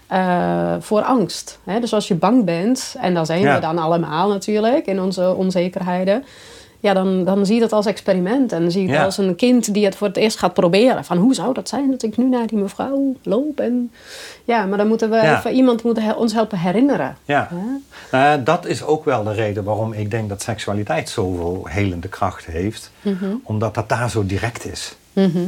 [0.07, 1.59] eh, voor angst.
[1.63, 1.79] Hè?
[1.79, 6.25] Dus als je bang bent, en daar zijn we dan allemaal natuurlijk in onze onzekerheden.
[6.83, 8.51] Ja, dan, dan zie je dat als experiment.
[8.51, 9.03] En dan zie je het Ja.
[9.05, 11.05] als een kind die het voor het eerst gaat proberen.
[11.05, 13.59] Van hoe zou dat zijn dat ik nu naar die mevrouw loop?
[13.59, 13.91] En,
[14.43, 15.37] ja, maar dan moeten we Ja.
[15.37, 17.17] even iemand moeten he- ons helpen herinneren.
[17.25, 17.49] Ja.
[18.11, 22.45] Ja, dat is ook wel de reden waarom ik denk dat seksualiteit zoveel helende kracht
[22.45, 22.91] heeft.
[23.43, 24.95] Omdat dat daar zo direct is.
[25.13, 25.39] Mhm.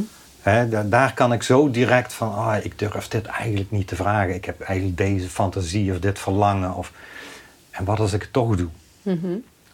[0.84, 4.34] Daar kan ik zo direct van, ah, ik durf dit eigenlijk niet te vragen.
[4.34, 6.74] Ik heb eigenlijk deze fantasie of dit verlangen.
[6.74, 6.92] Of...
[7.70, 8.68] En wat als ik het toch doe?
[9.02, 9.26] Mhm.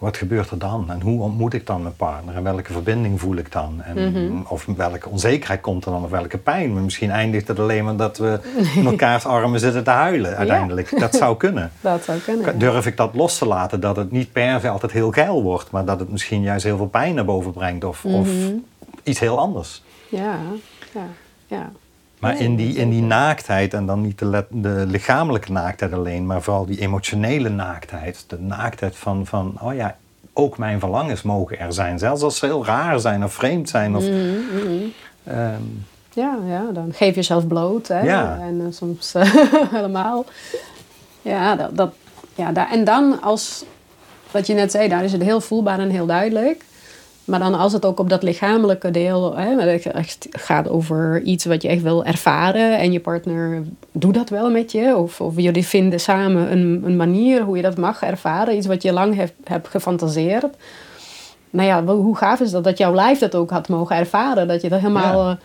[0.02, 0.90] Wat gebeurt er dan?
[0.90, 2.34] En hoe ontmoet ik dan mijn partner?
[2.34, 3.82] En welke verbinding voel ik dan?
[3.82, 4.40] En, Mhm.
[4.48, 6.04] Of welke onzekerheid komt er dan?
[6.04, 6.72] Of welke pijn?
[6.72, 8.40] Maar misschien eindigt het alleen maar dat we
[8.74, 10.98] in elkaars armen zitten te huilen uiteindelijk.
[11.00, 11.70] Dat zou kunnen.
[11.80, 12.58] Dat zou kunnen.
[12.58, 13.80] Durf ik dat los te laten?
[13.80, 15.70] Dat het niet per se altijd heel geil wordt.
[15.70, 17.84] Maar dat het misschien juist heel veel pijn naar boven brengt.
[17.84, 18.52] Of, of Mhm.
[19.02, 19.82] iets heel anders.
[20.08, 20.36] Ja,
[20.94, 21.06] ja,
[21.46, 21.70] ja.
[22.22, 26.42] Maar in die, in die naaktheid, en dan niet de, de lichamelijke naaktheid alleen, maar
[26.42, 28.24] vooral die emotionele naaktheid.
[28.26, 29.96] De naaktheid van, van, oh ja,
[30.32, 31.98] ook mijn verlangens mogen er zijn.
[31.98, 33.96] Zelfs als ze heel raar zijn of vreemd zijn.
[33.96, 34.14] Of, Mhm,
[34.54, 34.84] mhm.
[35.24, 35.62] ehm,
[36.12, 37.88] Ja, ja, dan geef jezelf bloot.
[37.88, 38.00] Hè?
[38.00, 38.38] Ja.
[38.40, 39.34] En eh, soms eh,
[39.70, 40.24] helemaal.
[41.22, 41.92] Ja, dat, dat,
[42.34, 43.64] ja daar, en dan als,
[44.30, 46.64] wat je net zei, daar is het heel voelbaar en heel duidelijk.
[47.24, 51.62] Maar dan als het ook op dat lichamelijke deel hè, echt gaat over iets wat
[51.62, 55.66] je echt wil ervaren en je partner doet dat wel met je, of, of jullie
[55.66, 59.32] vinden samen een, een manier hoe je dat mag ervaren, iets wat je lang hebt,
[59.44, 60.56] hebt gefantaseerd.
[61.50, 64.62] Nou ja, hoe gaaf is dat dat jouw lijf dat ook had mogen ervaren, dat
[64.62, 65.38] je dat helemaal Ja.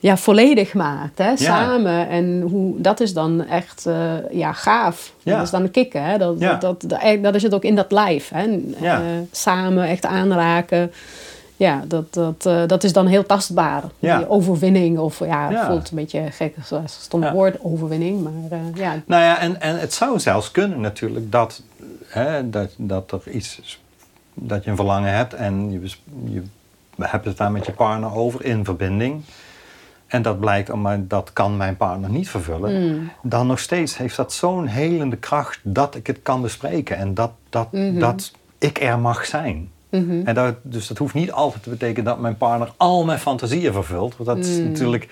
[0.00, 2.08] Eh, ja, volledig maakt, hè, samen.
[2.08, 5.12] En hoe, dat is dan echt uh, ja, gaaf.
[5.22, 5.34] Ja.
[5.34, 6.18] Dat is dan kicken, hè.
[6.18, 6.54] Dat, Ja.
[6.54, 8.60] dat, dat, dat, is het ook in dat lijf, hè.
[8.80, 8.98] Eh,
[9.30, 10.92] samen echt aanraken.
[11.60, 13.82] Ja, dat, dat, eh, dat is dan heel tastbaar.
[13.98, 17.32] Die overwinning, of ja, het voelt een beetje gek, zo'n stom Ja.
[17.32, 18.22] woord, overwinning.
[18.22, 21.62] Maar eh, ja, Nou ja, en, en het zou zelfs kunnen natuurlijk dat,
[22.06, 23.80] hè, dat, dat er iets
[24.34, 25.80] dat je een verlangen hebt en je,
[26.24, 26.42] je
[27.00, 29.22] hebt het daar met je partner over in verbinding.
[30.10, 32.82] En dat blijkt, maar dat kan mijn partner niet vervullen.
[32.94, 33.10] Mm.
[33.22, 36.96] Dan nog steeds heeft dat zo'n helende kracht dat ik het kan bespreken.
[36.96, 37.98] En dat, dat, Mhm.
[37.98, 39.70] dat ik er mag zijn.
[39.90, 40.20] Mhm.
[40.24, 43.72] En dat, dus dat hoeft niet altijd te betekenen dat mijn partner al mijn fantasieën
[43.72, 44.16] vervult.
[44.16, 44.64] Want dat is Mm.
[44.68, 45.08] natuurlijk,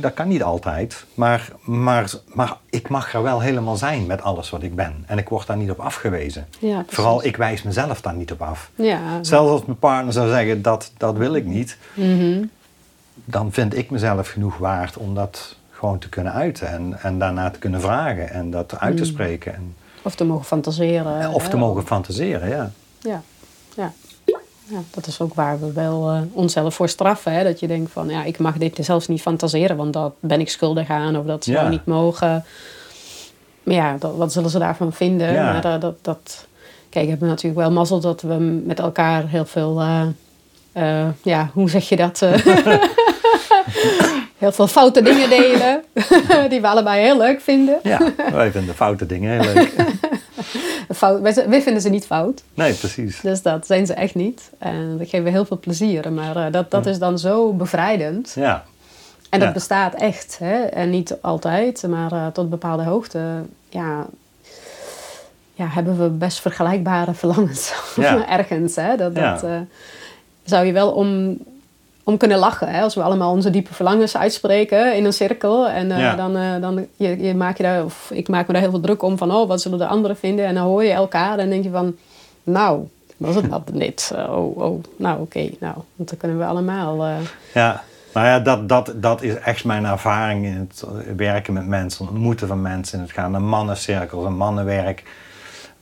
[0.00, 1.04] dat kan niet altijd.
[1.14, 5.04] Maar, maar, maar ik mag er wel helemaal zijn met alles wat ik ben.
[5.06, 6.46] En ik word daar niet op afgewezen.
[6.58, 6.84] ja.
[6.88, 8.70] Vooral ik wijs mezelf daar niet op af.
[8.74, 8.98] Ja.
[9.22, 11.78] Zelfs als mijn partner zou zeggen dat, dat wil ik niet.
[11.94, 12.44] Mhm.
[13.32, 16.68] Dan vind ik mezelf genoeg waard om dat gewoon te kunnen uiten.
[16.68, 19.08] En, en daarna te kunnen vragen en dat uit te Mm.
[19.08, 19.54] spreken.
[19.54, 21.30] En, Of te mogen fantaseren.
[21.32, 21.48] of hè.
[21.50, 22.70] te mogen fantaseren, ja.
[23.00, 23.22] Ja,
[23.76, 23.92] ja.
[24.64, 27.32] ja, dat is ook waar we wel eh, onszelf voor straffen.
[27.32, 27.44] Hè?
[27.44, 30.48] Dat je denkt van, ja, ik mag dit zelfs niet fantaseren, want dat ben ik
[30.50, 31.68] schuldig aan of dat zou Ja.
[31.68, 32.44] niet mogen.
[33.62, 35.32] Maar ja, dat, wat zullen ze daarvan vinden?
[35.32, 35.52] Ja.
[35.52, 36.46] Maar eh, dat, dat,
[36.88, 40.02] kijk, we hebben natuurlijk wel mazzel dat we met elkaar heel veel, eh,
[40.72, 42.18] eh, ja, hoe zeg je dat?
[44.42, 45.82] heel veel foute dingen delen,
[46.50, 47.78] die we allebei heel leuk vinden.
[47.82, 47.98] Ja,
[48.32, 49.72] wij vinden foute dingen heel leuk.
[50.94, 52.42] Fout, wij, wij vinden ze niet fout.
[52.54, 53.20] Nee, precies.
[53.20, 54.50] Dus dat zijn ze echt niet.
[54.58, 56.12] En dat geeft heel veel plezier.
[56.12, 58.32] Maar eh, dat, dat is dan zo bevrijdend.
[58.34, 58.64] Ja,
[59.30, 59.54] En dat Ja.
[59.54, 60.36] bestaat echt.
[60.38, 60.62] Hè?
[60.62, 63.20] En niet altijd, maar eh, tot bepaalde hoogte.
[63.68, 64.06] Ja,
[65.54, 67.72] ja, hebben we best vergelijkbare verlangens.
[67.96, 68.28] Ja.
[68.28, 68.76] Ergens.
[68.76, 68.96] Hè?
[68.96, 69.32] Dat, Ja.
[69.32, 69.56] dat eh,
[70.44, 71.38] zou je wel om,
[72.04, 72.68] om kunnen lachen.
[72.68, 72.82] Hè?
[72.82, 75.68] Als we allemaal onze diepe verlangens uitspreken in een cirkel.
[75.68, 76.14] En eh, Ja.
[76.14, 78.80] dan, eh, dan je, je maak je daar, of ik maak me daar heel veel
[78.80, 80.46] druk om van, oh, wat zullen de anderen vinden?
[80.46, 81.96] En dan hoor je elkaar en denk je van,
[82.42, 84.12] nou, was het dat niet?
[84.16, 87.04] Oh, oh, nou oké, nou, want dan kunnen we allemaal.
[87.04, 87.14] eh,
[87.54, 87.82] ja.
[88.14, 90.84] Nou ja, dat, dat, dat is echt mijn ervaring in het
[91.16, 92.98] werken met mensen, ontmoeten van mensen.
[92.98, 95.02] In het gaan naar mannencirkels, een mannenwerk.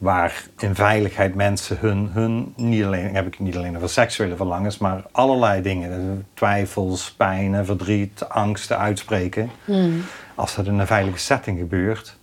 [0.00, 4.78] Waar in veiligheid mensen hun, hun niet alleen, heb ik niet alleen over seksuele verlangens,
[4.78, 6.26] maar allerlei dingen.
[6.34, 9.50] Twijfels, pijnen, verdriet, angsten uitspreken.
[9.64, 10.02] hmm.
[10.34, 12.16] als dat in een veilige setting gebeurt,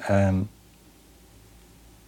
[0.00, 0.34] ehm,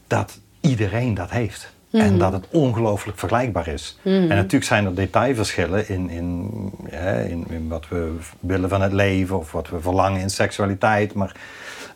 [0.06, 1.72] dat iedereen dat heeft.
[1.90, 2.18] En Mhm.
[2.18, 3.98] dat het ongelooflijk vergelijkbaar is.
[4.02, 4.14] Mhm.
[4.16, 6.50] En natuurlijk zijn er detailverschillen in, in,
[7.28, 11.14] in, in wat we willen van het leven of wat we verlangen in seksualiteit.
[11.14, 11.34] Maar,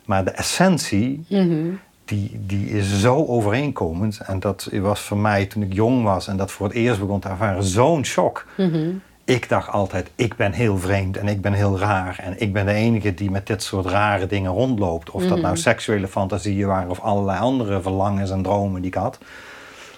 [0.05, 1.69] maar de essentie, Mhm.
[2.07, 4.19] Die, die is zo overeenkomend.
[4.25, 7.19] En dat was voor mij toen ik jong was en dat voor het eerst begon
[7.19, 8.45] te ervaren zo'n shock.
[8.57, 8.89] Mhm.
[9.23, 12.19] Ik dacht altijd, ik ben heel vreemd en ik ben heel raar.
[12.19, 15.09] En ik ben de enige die met dit soort rare dingen rondloopt.
[15.09, 19.17] Of dat nou seksuele fantasieën waren of allerlei andere verlangens en dromen die ik had.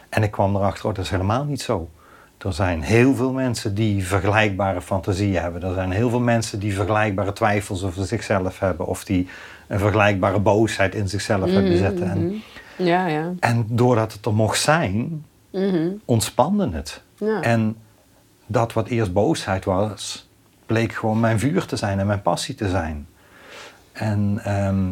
[0.09, 1.89] En ik kwam erachter, oh, dat is helemaal niet zo.
[2.37, 5.63] Er zijn heel veel mensen die vergelijkbare fantasieën hebben.
[5.63, 8.85] Er zijn heel veel mensen die vergelijkbare twijfels over zichzelf hebben.
[8.85, 9.27] Of die
[9.69, 12.09] een vergelijkbare boosheid in zichzelf hebben zitten.
[12.09, 12.41] En,
[12.85, 13.31] Ja, ja.
[13.39, 15.89] en doordat het er mocht zijn, Mhm.
[16.05, 17.01] ontspande het.
[17.17, 17.41] ja.
[17.41, 17.75] En
[18.45, 20.29] dat wat eerst boosheid was,
[20.65, 23.07] bleek gewoon mijn vuur te zijn en mijn passie te zijn.
[23.91, 24.85] En ehm,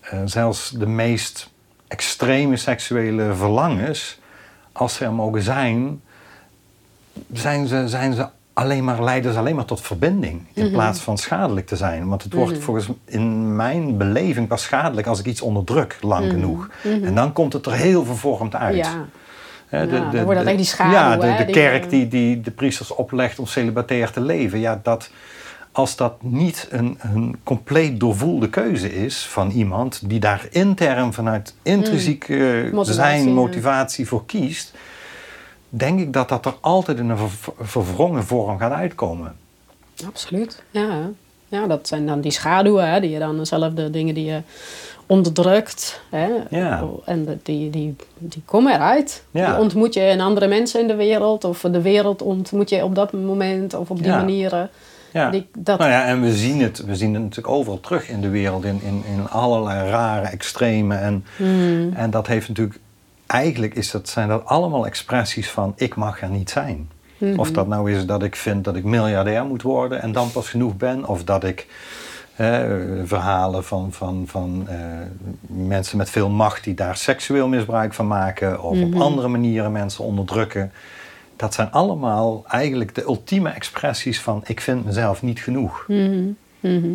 [0.00, 1.50] eh, zelfs de meest
[1.88, 4.20] extreme seksuele verlangens,
[4.72, 6.00] als ze er mogen zijn,
[7.32, 8.28] zijn ze, zijn ze
[8.62, 10.42] alleen maar, leiden ze alleen maar tot verbinding.
[10.52, 12.08] In plaats van schadelijk te zijn.
[12.08, 16.68] Want het wordt volgens in mijn beleving pas schadelijk als ik iets onderdruk lang genoeg.
[16.82, 18.76] En dan komt het er heel vervormd uit.
[18.76, 19.06] ja.
[19.70, 22.40] Ja, dan wordt dat echt die schaduw, Ja, de, de die, kerk eh, die, die
[22.40, 24.58] de priesters oplegt om celibatair te leven.
[24.58, 25.10] Ja, dat,
[25.72, 31.54] als dat niet een, een compleet doorvoelde keuze is van iemand die daar intern vanuit
[31.62, 32.70] intrinsiek eh, Mm.
[32.74, 34.74] Motivatie, zijn motivatie voor kiest,
[35.74, 39.36] denk ik dat dat er altijd in een ver- verwrongen vorm gaat uitkomen.
[40.06, 40.62] Absoluut.
[40.70, 41.10] Ja.
[41.48, 44.40] ja, dat zijn dan die schaduwen, hè, die je dan zelf de dingen die je
[45.06, 46.00] onderdrukt.
[46.10, 46.84] Hè, Ja.
[47.04, 49.24] En die, die, die komen eruit.
[49.30, 49.50] Ja.
[49.52, 51.44] Die ontmoet je in andere mensen in de wereld.
[51.44, 54.16] Of de wereld ontmoet je op dat moment of op die Ja.
[54.16, 54.70] manieren.
[55.12, 55.30] Ja.
[55.30, 58.20] Die, dat, Nou ja, en we zien het, we zien het natuurlijk overal terug in
[58.20, 60.94] de wereld, in, in, in allerlei rare extreme.
[60.96, 61.92] En, Hmm.
[61.94, 62.78] en dat heeft natuurlijk,
[63.32, 66.90] eigenlijk is dat, zijn dat allemaal expressies van ik mag er niet zijn.
[67.18, 67.38] Mhm.
[67.38, 70.48] Of dat nou is dat ik vind dat ik miljardair moet worden en dan pas
[70.48, 71.06] genoeg ben.
[71.08, 71.66] Of dat ik
[72.36, 72.60] eh,
[73.04, 74.76] verhalen van, van, van eh,
[75.46, 78.62] mensen met veel macht die daar seksueel misbruik van maken.
[78.62, 78.84] Of Mhm.
[78.94, 80.72] op andere manieren mensen onderdrukken.
[81.36, 85.84] dat zijn allemaal eigenlijk de ultieme expressies van ik vind mezelf niet genoeg.
[85.88, 86.22] Mhm.
[86.60, 86.88] Mhm.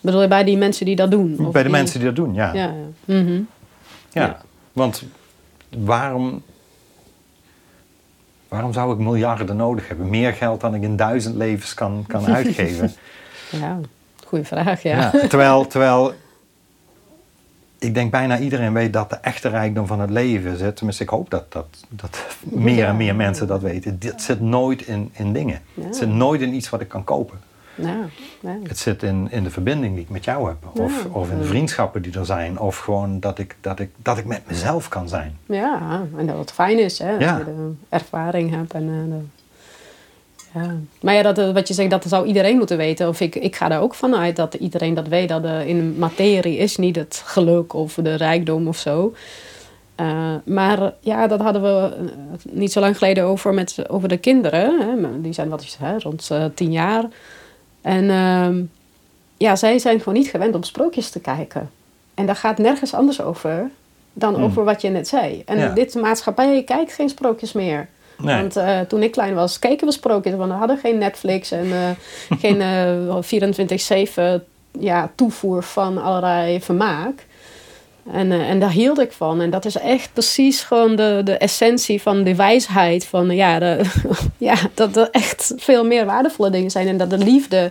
[0.00, 1.36] Bedoel je bij die mensen die dat doen?
[1.36, 2.52] Bij de die- mensen die dat doen, ja.
[2.52, 2.72] Ja, ja.
[3.04, 3.32] Mhm.
[3.32, 4.38] Ja, Ja.
[4.72, 5.02] want
[5.78, 6.42] waarom,
[8.48, 10.10] waarom zou ik miljarden nodig hebben?
[10.10, 12.92] Meer geld dan ik in duizend levens kan, kan uitgeven.
[13.50, 13.78] ja.
[14.26, 15.10] goede vraag, ja.
[15.12, 15.26] ja.
[15.28, 16.14] terwijl, terwijl
[17.78, 20.76] ik denk bijna iedereen weet dat de echte rijkdom van het leven zit.
[20.76, 23.98] Tenminste, ik hoop dat, dat, dat meer en meer mensen dat weten.
[23.98, 25.60] Dit zit nooit in, in dingen.
[25.80, 27.40] Het zit nooit in iets wat ik kan kopen.
[27.82, 27.96] Ja,
[28.40, 28.56] ja.
[28.62, 30.80] Het zit in, in de verbinding die ik met jou heb.
[30.80, 32.58] Of, of in de vriendschappen die er zijn.
[32.58, 35.36] Of gewoon dat ik, dat ik, dat ik met mezelf kan zijn.
[35.46, 38.72] Ja, en dat het fijn is, hè, dat je de ervaring hebt.
[38.72, 39.24] En, eh, de-
[40.54, 40.74] ja.
[41.00, 43.08] Maar ja, dat, eh, wat je zegt, dat zou iedereen moeten weten.
[43.08, 45.28] Of ik, ik ga er ook vanuit dat iedereen dat weet.
[45.28, 49.14] Dat er in materie is niet het geluk of de rijkdom of zo.
[49.94, 52.02] Eh, maar ja, dat hadden we eh,
[52.52, 54.80] niet zo lang geleden over, met, over de kinderen.
[54.80, 55.20] Hè.
[55.20, 57.04] Die zijn wat is hè, rond eh, tien jaar.
[57.82, 58.62] En ehm,
[59.36, 61.70] ja, zij zijn gewoon niet gewend om sprookjes te kijken.
[62.14, 63.70] En daar gaat nergens anders over
[64.12, 64.44] dan Hmm.
[64.44, 65.42] over wat je net zei.
[65.46, 65.68] En Ja.
[65.68, 67.88] dit maatschappij kijkt geen sprookjes meer.
[68.18, 68.36] Nee.
[68.36, 70.34] Want eh, toen ik klein was, keken we sprookjes.
[70.34, 71.90] Want we hadden geen Netflix en eh,
[72.42, 74.44] geen eh 24-7
[74.78, 77.26] ja, toevoer van allerlei vermaak.
[78.10, 79.40] En, eh, en daar hield ik van.
[79.40, 83.06] En dat is echt precies gewoon de, de essentie van de wijsheid.
[83.06, 83.58] Van ja,
[84.38, 86.88] ja, dat er echt veel meer waardevolle dingen zijn.
[86.88, 87.70] En dat de liefde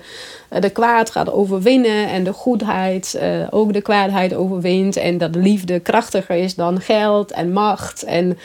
[0.49, 2.09] eh, de kwaad gaat overwinnen.
[2.09, 4.95] En de goedheid eh, ook de kwaadheid overwint.
[4.95, 8.03] En dat de liefde krachtiger is dan geld en macht.
[8.03, 8.37] En,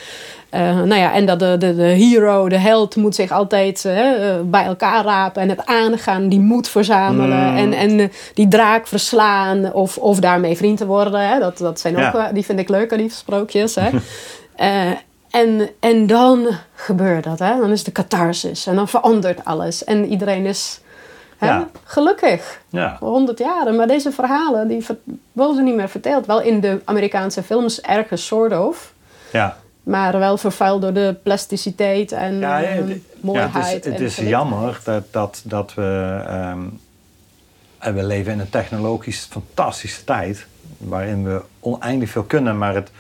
[0.65, 4.41] nou ja, en dat de, de, de hero, de held, moet zich altijd eh, eh,
[4.45, 5.43] bij elkaar rapen.
[5.43, 7.51] En het aangaan, die moed verzamelen.
[7.51, 7.57] Mm.
[7.57, 9.73] En, en eh, die draak verslaan.
[9.73, 11.29] Of, of daarmee vriend te worden.
[11.29, 11.39] Hè.
[11.39, 12.33] Dat, dat zijn ook, Ja.
[12.33, 13.75] die vind ik leuker, die sprookjes.
[13.75, 13.89] Hè.
[14.57, 14.91] Eh,
[15.31, 17.59] en, en dan gebeurt dat, hè?
[17.61, 19.85] dan is de catharsis en dan verandert alles.
[19.85, 20.81] En iedereen is
[21.39, 21.69] hè, Ja.
[21.85, 22.97] gelukkig Ja.
[22.99, 23.77] voor honderd jaren.
[23.77, 24.87] Maar deze verhalen die
[25.33, 26.27] worden niet meer verteld.
[26.27, 28.93] Wel in de Amerikaanse films ergens soort of.
[29.33, 29.57] Ja.
[29.87, 33.53] Maar wel vervuild door de plasticiteit en Ja, eh, ja, het- mooiheid.
[33.53, 36.21] Ja, het is, het en is jammer dat, dat, dat we...
[36.27, 36.61] ehm,
[37.79, 40.47] en we leven in een technologisch fantastische tijd...
[40.79, 42.91] waarin we oneindig veel kunnen, maar het...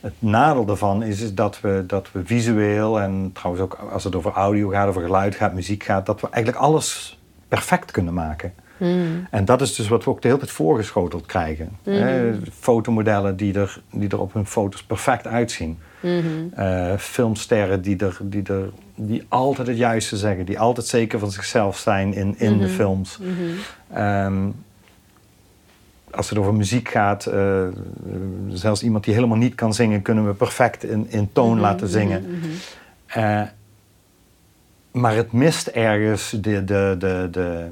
[0.00, 4.14] Het nadeel daarvan is, is dat, we, dat we visueel en trouwens ook als het
[4.14, 7.18] over audio gaat, over geluid gaat, muziek gaat, dat we eigenlijk alles
[7.48, 8.52] perfect kunnen maken.
[8.76, 9.26] Hmm.
[9.30, 11.78] En dat is dus wat we ook de hele tijd voorgeschoteld krijgen.
[11.82, 15.78] Hè, fotomodellen die er, die er op hun foto's perfect uitzien.
[16.02, 16.60] Mhm.
[16.60, 21.30] Eh, filmsterren die, er, die, er, die altijd het juiste zeggen, die altijd zeker van
[21.30, 23.18] zichzelf zijn in, in de films.
[23.18, 23.28] Mhm.
[23.92, 24.48] Ehm,
[26.10, 27.66] als het over muziek gaat, eh,
[28.48, 32.22] zelfs iemand die helemaal niet kan zingen, kunnen we perfect in, in toon laten zingen.
[32.22, 32.48] Mhm.
[33.06, 33.42] Eh,
[34.92, 37.68] maar het mist ergens de, de, de, de,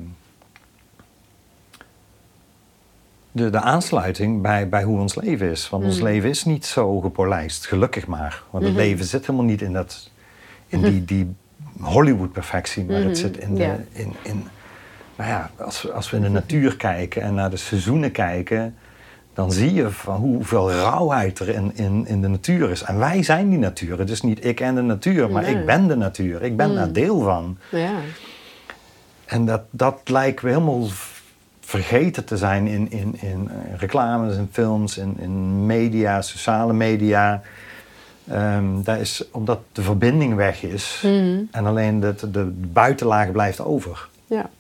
[3.32, 5.68] de, de aansluiting bij, bij hoe ons leven is.
[5.68, 6.04] Want ons Mhm.
[6.04, 8.42] leven is niet zo gepolijst, gelukkig maar.
[8.50, 10.10] Want het leven zit helemaal niet in, dat,
[10.66, 11.34] in die, die
[11.80, 13.62] Hollywood-perfectie, maar het zit in de.
[13.62, 13.76] Ja.
[13.92, 14.46] In, in,
[15.16, 18.74] nou ja, als we, als we in de natuur kijken en naar de seizoenen kijken,
[19.34, 22.82] dan zie je van hoeveel rauwheid er in, in, in de natuur is.
[22.82, 23.98] En wij zijn die natuur.
[23.98, 25.54] Het is niet ik en de natuur, maar Nee.
[25.54, 26.42] ik ben de natuur.
[26.42, 27.58] Ik ben daar deel van.
[27.70, 27.92] Ja.
[29.24, 30.86] En dat, dat lijken we helemaal
[31.70, 37.42] vergeten te zijn in, in, in eh, reclames, in films, in, in media, sociale media.
[38.28, 41.40] Ehm, dat is omdat de verbinding weg is Mhm.
[41.50, 44.08] en alleen de, de buitenlaag blijft over.
[44.26, 44.50] Ja.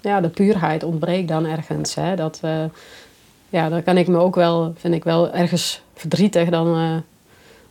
[0.00, 1.94] ja, de puurheid ontbreekt dan ergens.
[1.94, 2.16] Hè?
[2.16, 2.64] Dat, eh,
[3.48, 6.96] ja, daar kan ik me ook wel, vind ik wel ergens verdrietig dan eh,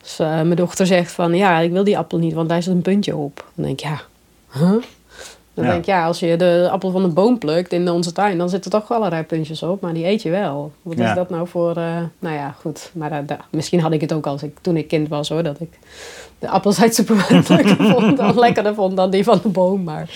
[0.02, 2.82] als mijn dochter zegt van ja, ik wil die appel niet, want daar zit een
[2.82, 3.46] puntje op.
[3.56, 4.02] Dan denk ik ja,
[4.54, 4.84] huh?
[5.54, 5.70] Dan Ja.
[5.72, 8.50] denk ik ja, als je de appel van de boom plukt in onze tuin, dan
[8.50, 10.72] zitten er toch allerlei puntjes op, maar die eet je wel.
[10.82, 11.10] Wat Ja.
[11.10, 12.92] is dat nou voor, eh, nou ja, goed.
[12.94, 15.44] Maar eh, da- misschien had ik het ook als ik, toen ik kind was hoor,
[15.44, 15.80] dat ik
[16.40, 17.48] de appels uit de supermarkt
[17.92, 20.10] vond, dan lekkerder vond dan die van de boom, maar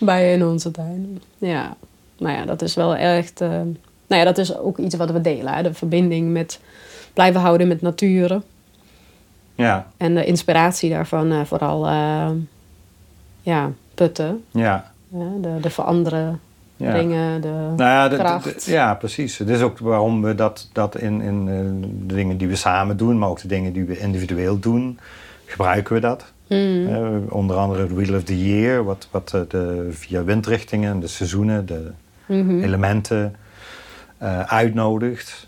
[0.00, 1.22] bij in onze tuin.
[1.38, 1.76] Ja,
[2.18, 3.40] nou ja, dat is wel echt.
[3.40, 3.48] eh,
[4.08, 5.52] nou ja, dat is ook iets wat we delen.
[5.54, 5.62] Hè?
[5.62, 6.60] De verbinding met
[7.12, 8.40] blijven houden met natuur.
[9.54, 11.86] Ja, En de inspiratie daarvan vooral
[13.42, 14.44] ja, putten.
[14.50, 14.92] ja.
[15.40, 16.40] de, de veranderen
[16.76, 16.92] ja.
[16.92, 17.40] dingen.
[17.40, 18.64] De, Nou ja, de- kracht.
[18.64, 19.38] de- ja, precies.
[19.38, 22.96] Het is ook waarom we dat, dat in, in eh, de dingen die we samen
[22.96, 24.98] doen, maar ook de dingen die we individueel doen,
[25.44, 26.32] gebruiken we dat.
[26.48, 31.00] Mm, Eh, onder andere het Wheel of the Year, wat, wat eh, de, via windrichtingen,
[31.00, 31.90] de seizoenen, de
[32.26, 32.62] mhm.
[32.62, 33.36] elementen
[34.46, 35.45] uitnodigt.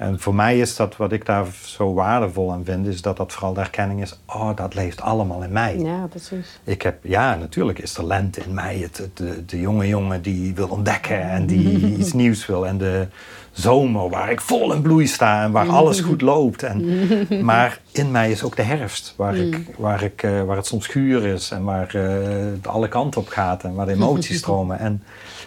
[0.00, 3.32] En voor mij is dat wat ik daar zo waardevol aan vind, is dat dat
[3.32, 5.78] vooral de erkenning is: oh, dat leeft allemaal in mij.
[5.78, 6.60] Ja, precies.
[6.64, 8.78] Ik heb, ja, natuurlijk is lente in mij.
[8.78, 12.66] Het, het- de, de jonge jongen die wil ontdekken en die iets nieuws wil.
[12.66, 13.06] En de
[13.52, 16.62] zomer waar ik vol in bloei sta en waar alles goed loopt.
[16.62, 16.84] En,
[17.44, 20.86] maar in mij is ook de herfst, waar, ik, waar, ik, eh, waar het soms
[20.86, 24.78] guur is en waar eh, het alle kanten op gaat en waar de emoties stromen.
[24.78, 25.02] En,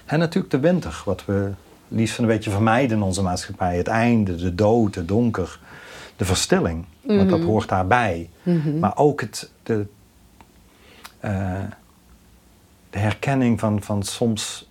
[0.05, 1.49] en natuurlijk de winter, wat we
[1.93, 3.77] liefst een beetje vermijden in onze maatschappij.
[3.77, 5.59] Het einde, de dood, het donker,
[6.15, 6.85] de verstilling.
[7.01, 8.29] Want dat hoort daarbij.
[8.79, 9.85] Maar ook het, de,
[11.19, 11.61] eh,
[12.89, 14.69] de herkenning van, van soms,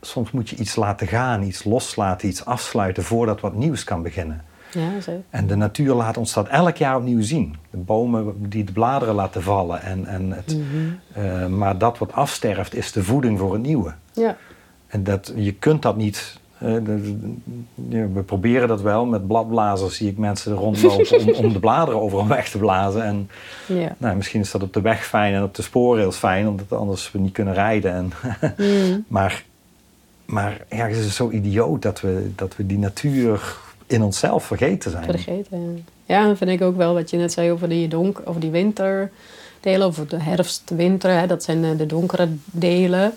[0.00, 4.44] soms moet je iets laten gaan, iets loslaten, iets afsluiten voordat wat nieuws kan beginnen.
[4.72, 5.22] Ja, zeker.
[5.30, 7.56] En de natuur laat ons dat elk jaar opnieuw zien.
[7.70, 9.82] De bomen die de bladeren laten vallen.
[9.82, 10.56] En, en het,
[11.12, 13.94] eh, maar dat wat afsterft is de voeding voor het nieuwe.
[14.12, 14.36] Ja.
[14.86, 16.38] En dat, je kunt dat niet.
[16.58, 19.06] We proberen dat wel.
[19.06, 23.04] Met bladblazers zie ik mensen er rondlopen om, om de bladeren overal weg te blazen.
[23.04, 23.30] En
[23.66, 23.94] Ja.
[23.98, 27.12] nou, misschien is dat op de weg fijn en op de spoorrails fijn, omdat anders
[27.12, 27.92] we niet kunnen rijden.
[27.92, 28.12] En
[28.56, 29.04] Mm.
[29.08, 29.44] maar
[30.26, 34.90] maar ja, het is zo idioot dat we, dat we die natuur in onszelf vergeten
[34.90, 35.04] zijn.
[35.04, 36.18] Vergeten, ja.
[36.28, 39.86] Ja, vind ik ook wel wat je net zei over die, donk, over die winterdelen,
[39.86, 41.10] over de herfst, winter.
[41.18, 43.12] Hè, dat zijn eh, de donkere delen.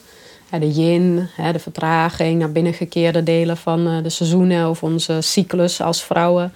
[0.52, 5.82] De yin, de vertraging, naar binnen gekeerde delen van eh, de seizoenen of onze cyclus
[5.82, 6.54] als vrouwen.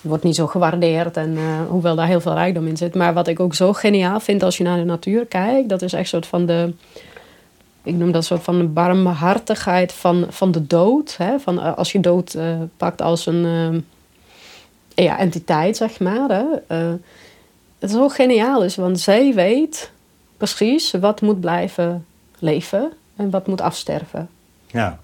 [0.00, 2.94] Wordt niet zo gewaardeerd, en, eh, hoewel daar heel veel rijkdom in zit.
[2.94, 5.92] Maar wat ik ook zo geniaal vind als je naar de natuur kijkt, dat is
[5.92, 6.72] echt een soort van de
[7.82, 11.16] ik noem dat soort van de barmhartigheid van, van de dood.
[11.16, 11.38] Hè?
[11.38, 12.36] Van, eh, als je dood
[12.76, 13.44] pakt als een
[14.94, 16.28] ja, entiteit, zeg maar.
[16.28, 16.44] Hè?
[16.66, 16.92] Eh,
[17.78, 19.90] het is zo geniaal is, want zij weet
[20.36, 22.06] precies wat moet blijven
[22.38, 24.28] leven en wat moet afsterven.
[24.66, 24.98] Ja?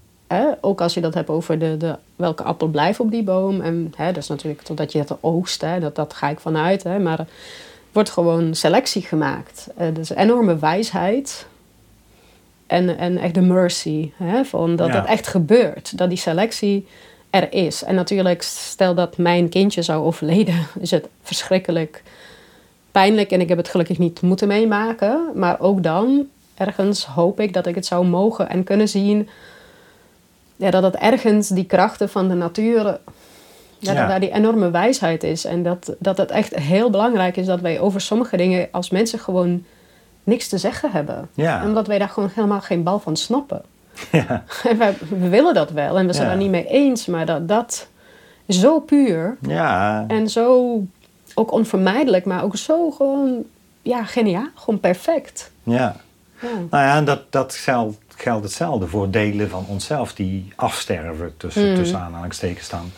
[0.61, 3.61] Ook als je dat hebt over de, de, welke appel blijft op die boom.
[3.61, 5.81] En hè, dat is natuurlijk totdat je het oogst, hè?
[5.81, 6.83] Dat, dat ga ik vanuit.
[6.83, 6.99] Hè?
[6.99, 7.27] Maar er
[7.93, 9.69] wordt gewoon selectie gemaakt.
[9.81, 11.47] Uh, dus enorme wijsheid.
[12.67, 14.13] En, en echt de mercy.
[14.17, 14.45] Hè?
[14.45, 14.93] Van dat Ja.
[14.93, 15.99] dat echt gebeurt.
[15.99, 16.87] Dat die selectie
[17.31, 17.83] er is.
[17.85, 22.03] En natuurlijk, stel dat mijn kindje zou overleden, is het verschrikkelijk
[22.93, 23.31] pijnlijk.
[23.31, 25.31] En ik heb het gelukkig niet moeten meemaken.
[25.35, 26.27] Maar ook dan,
[26.61, 29.29] ergens hoop ik dat ik het zou mogen en kunnen zien.
[30.57, 32.85] Ja, dat het ergens die krachten van de natuur.
[32.85, 32.99] Ja,
[33.79, 33.95] Ja.
[33.95, 35.45] Dat daar die enorme wijsheid is.
[35.45, 39.19] En dat, dat het echt heel belangrijk is dat wij over sommige dingen als mensen
[39.19, 39.65] gewoon
[40.25, 41.29] niks te zeggen hebben.
[41.35, 41.65] Ja.
[41.65, 43.63] Omdat wij daar gewoon helemaal geen bal van snappen.
[44.13, 47.27] ja, En wij, we willen dat wel en we zijn daar niet mee eens, maar
[47.27, 47.89] dat, dat
[48.49, 50.05] zo puur ja.
[50.09, 50.81] en zo
[51.35, 53.45] ook onvermijdelijk, maar ook zo gewoon,
[53.83, 55.51] ja, geniaal, gewoon perfect.
[55.63, 55.97] ja.
[56.43, 56.49] Ja.
[56.71, 61.67] Nou ja, en dat, dat geldt, geldt hetzelfde voor delen van onszelf die afsterven, tussen,
[61.67, 61.75] Mhm.
[61.75, 62.93] tussen aanhalingstekens staan.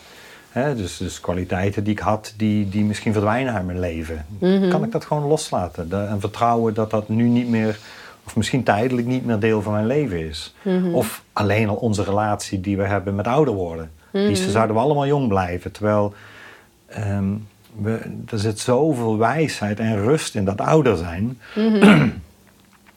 [0.76, 4.26] Dus, dus kwaliteiten die ik had, die, die misschien verdwijnen uit mijn leven.
[4.38, 4.68] Mhm.
[4.68, 5.88] Kan ik dat gewoon loslaten?
[5.88, 7.78] De- en vertrouwen dat dat nu niet meer,
[8.26, 10.54] of misschien tijdelijk niet meer deel van mijn leven is.
[10.62, 10.94] Mhm.
[10.94, 13.90] Of alleen al onze relatie die we hebben met ouder worden.
[14.12, 14.26] Mhm.
[14.26, 15.72] Die zouden we allemaal jong blijven.
[15.72, 16.14] Terwijl
[16.86, 17.30] ehm,
[17.76, 17.98] we,
[18.30, 21.38] er zit zoveel wijsheid en rust in dat ouder zijn.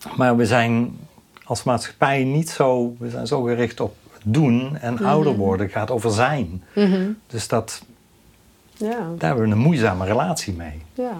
[0.05, 0.17] Mhm.
[0.17, 0.97] Maar we zijn
[1.43, 6.11] als maatschappij niet zo, we zijn zo gericht op doen en ouder worden gaat over
[6.11, 6.63] zijn.
[6.73, 7.09] Mhm.
[7.27, 7.81] Dus dat,
[8.77, 10.81] ja, daar hebben we een moeizame relatie mee.
[10.93, 11.11] ja.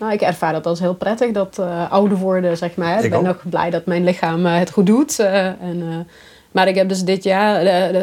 [0.00, 2.98] Nou, ik ervaar dat als heel prettig, dat eh, ouder worden, zeg maar.
[2.98, 3.40] Ik Ik ben ook.
[3.44, 5.18] blij dat mijn lichaam eh, het goed doet.
[5.18, 6.06] eh, en,
[6.52, 7.60] maar ik heb dus dit jaar,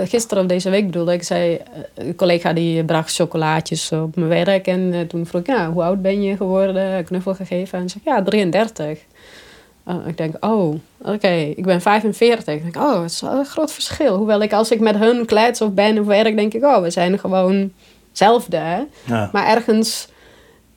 [0.08, 1.60] gisteren of deze week bedoelde ik, zei,
[1.94, 4.68] een collega die bracht chocolaatjes op mijn werk.
[4.68, 7.04] En toen vroeg ik, ja, hoe oud ben je geworden?
[7.04, 7.80] Knuffel gegeven.
[7.80, 9.00] En ze zei, ja, 33.
[9.84, 12.54] Eh, ik denk, oh, oké, ik ben 45.
[12.56, 14.18] Ik denk, oh, het is wel een groot verschil.
[14.18, 16.90] Hoewel ik als ik met hun klets of ben of werk, denk ik, oh, we
[16.90, 17.72] zijn gewoon
[18.10, 18.58] hetzelfde.
[18.58, 18.82] Hè?
[19.06, 19.30] Ja.
[19.32, 20.08] Maar ergens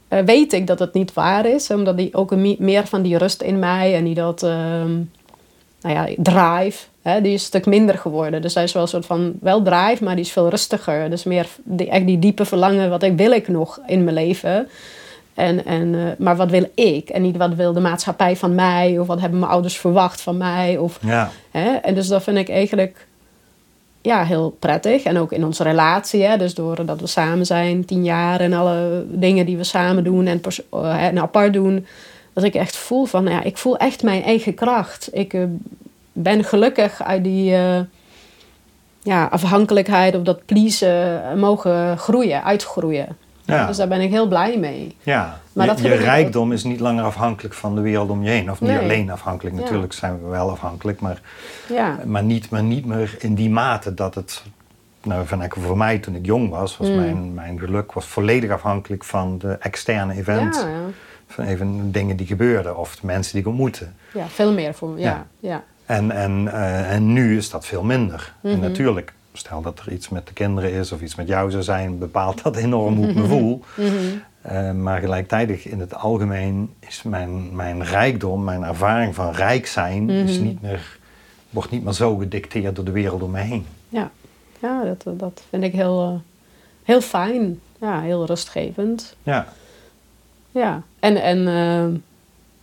[0.08, 1.70] eh, weet ik dat het niet waar is.
[1.70, 4.92] Omdat die ook een meer van die rust in mij en die dat, ehm,
[5.80, 8.42] nou ja, drive, hè, die is een stuk minder geworden.
[8.42, 11.10] Dus hij is wel een soort van, wel drive, maar die is veel rustiger.
[11.10, 14.68] Dus meer die, echt die diepe verlangen, wat ik, wil ik nog in mijn leven?
[15.36, 17.08] En, en, eh, maar wat wil ik?
[17.08, 18.98] En niet wat wil de maatschappij van mij?
[18.98, 20.78] Of wat hebben mijn ouders verwacht van mij?
[20.78, 21.74] Of Ja, Hè?
[21.74, 23.06] En dus dat vind ik eigenlijk
[24.00, 25.02] ja, heel prettig.
[25.02, 26.22] En ook in onze relatie.
[26.22, 26.36] Hè?
[26.36, 30.40] Dus doordat we samen zijn, tien jaar en alle dingen die we samen doen en,
[30.70, 31.86] eh, en apart doen.
[32.32, 35.08] Dat ik echt voel van, nou ja, ik voel echt mijn eigen kracht.
[35.12, 35.42] Ik eh,
[36.12, 37.50] ben gelukkig uit die
[39.02, 43.16] ja, afhankelijkheid of dat pleasen mogen groeien, uitgroeien.
[43.46, 43.66] Ja.
[43.66, 44.96] Dus daar ben ik heel blij mee.
[45.02, 45.40] ja.
[45.52, 45.98] Maar je, dat je ook.
[46.00, 48.50] rijkdom is niet langer afhankelijk van de wereld om je heen.
[48.50, 48.78] Of niet Nee.
[48.78, 49.62] alleen afhankelijk, Ja.
[49.62, 51.00] natuurlijk zijn we wel afhankelijk.
[51.00, 51.20] Maar,
[51.68, 54.42] Ja, maar, niet, maar niet meer in die mate dat het
[55.02, 56.94] nou, van, voor mij toen ik jong was, was Mm.
[56.96, 60.14] mijn, mijn geluk was volledig afhankelijk van de externe.
[60.14, 60.50] Ja, ja.
[61.28, 63.86] Van even dingen die gebeurden of de mensen die ik ontmoette.
[64.14, 65.00] ja, veel meer voor me.
[65.00, 65.48] Ja, Ja.
[65.50, 65.62] ja.
[65.86, 68.32] En, en, eh, en nu is dat veel minder.
[68.42, 68.60] En Mhm.
[68.60, 71.98] natuurlijk, stel dat er iets met de kinderen is of iets met jou zou zijn,
[71.98, 73.62] bepaalt dat enorm hoe ik me voel.
[73.76, 73.90] Mhm.
[74.42, 80.10] Eh, maar gelijktijdig in het algemeen is mijn, mijn rijkdom, mijn ervaring van rijk zijn,
[80.10, 80.46] is Mhm.
[80.46, 80.98] niet meer,
[81.50, 83.66] wordt niet meer zo gedicteerd door de wereld om me heen.
[83.88, 84.10] Ja,
[84.60, 86.20] ja dat, dat vind ik heel, eh,
[86.84, 87.60] heel fijn.
[87.80, 89.16] Ja, heel rustgevend.
[89.22, 89.46] Ja,
[90.50, 92.00] Ja, en, en, eh,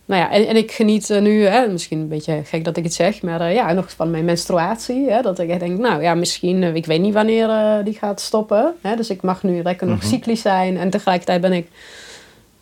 [0.06, 2.84] nou ja, en, en ik geniet eh, nu, hè, misschien een beetje gek dat ik
[2.84, 5.10] het zeg, maar eh, ja, nog van mijn menstruatie.
[5.10, 7.48] Hè, dat ik echt denk, nou ja, misschien, eh, ik weet niet wanneer
[7.84, 8.74] die gaat stoppen.
[8.80, 10.06] Hè, dus ik mag nu lekker nog Mhm.
[10.06, 10.76] cyclisch zijn.
[10.76, 11.68] En tegelijkertijd ben ik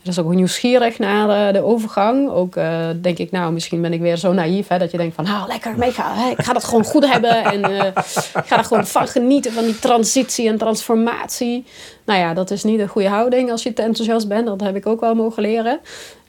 [0.03, 2.31] dus ook nieuwsgierig naar de overgang.
[2.31, 2.55] Ook
[3.01, 5.47] denk ik, nou, misschien ben ik weer zo naïef, hè, dat je denkt van, nou,
[5.49, 7.45] lekker, mega, hè, ik ga dat gewoon goed hebben.
[7.45, 11.65] En ik ga er gewoon van genieten, van die transitie en transformatie.
[12.05, 14.47] Nou ja, dat is niet een goede houding als je te enthousiast bent.
[14.47, 15.81] Dat heb ik ook wel mogen leren.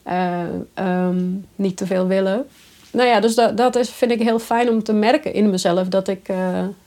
[0.04, 0.42] Eh,
[0.74, 1.18] ehm,
[1.56, 2.46] niet te veel willen.
[2.92, 5.88] Nou ja, dus dat, dat is, vind ik heel fijn om te merken in mezelf.
[5.88, 6.38] Dat ik, eh,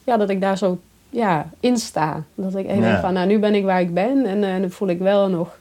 [0.05, 0.79] ja, dat ik daar zo
[1.11, 2.23] ja, in sta.
[2.35, 2.81] Dat ik Ja.
[2.81, 4.27] denk van, nou, nu ben ik waar ik ben.
[4.27, 5.59] En eh, nu voel ik wel nog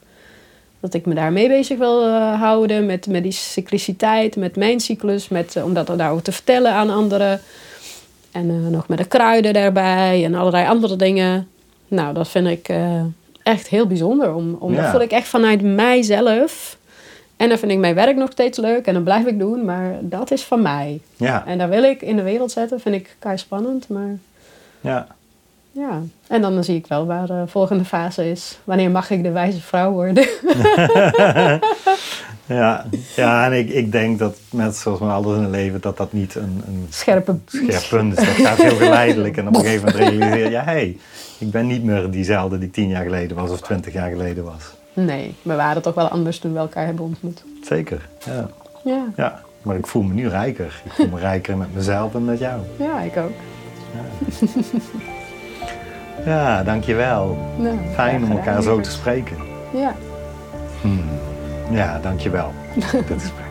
[0.80, 2.86] dat ik me daarmee bezig wil houden.
[2.86, 5.28] Met, met die cycliciteit, met mijn cyclus.
[5.28, 7.40] Met, om dat daarover te vertellen aan anderen.
[8.32, 11.48] En nog met de kruiden daarbij en allerlei andere dingen.
[11.88, 12.68] Nou, dat vind ik
[13.42, 14.34] echt heel bijzonder.
[14.34, 16.76] Om, om, Dat voel ik echt vanuit mijzelf.
[17.36, 19.64] En dan vind ik mijn werk nog steeds leuk en dat blijf ik doen.
[19.64, 21.00] Maar dat is van mij.
[21.16, 22.80] ja, En daar wil ik in de wereld zetten.
[22.80, 23.88] Vind ik kei spannend.
[23.88, 24.18] Maar
[24.80, 25.06] ja.
[25.72, 26.00] ja.
[26.26, 28.58] En dan zie ik wel waar de volgende fase is.
[28.64, 30.26] Wanneer mag ik de wijze vrouw worden?
[32.46, 35.96] Ja, ja en ik, ik denk dat net zoals met alles in het leven, dat
[35.96, 37.38] dat niet een, een Scherpe.
[37.46, 38.26] scherp punt is.
[38.26, 39.36] Dat gaat heel geleidelijk.
[39.36, 40.96] En op een gegeven moment realiseer je, hé, hey,
[41.38, 44.62] ik ben niet meer diezelfde die tien jaar geleden was of twintig jaar geleden was.
[44.96, 47.44] Nee, we waren toch wel anders toen we elkaar hebben ontmoet.
[47.62, 48.48] Zeker, ja.
[48.84, 49.40] Ja, ja.
[49.62, 50.82] Maar ik voel me nu rijker.
[50.84, 52.60] Ik voel me rijker met mezelf en met jou.
[52.78, 53.32] ja ik ook.
[56.24, 57.38] Ja, dankjewel.
[57.58, 59.36] Nou, Fijn om elkaar zo te spreken.
[59.72, 59.94] Ja.
[61.70, 62.52] Ja, dankjewel.
[63.08, 63.30] Dit is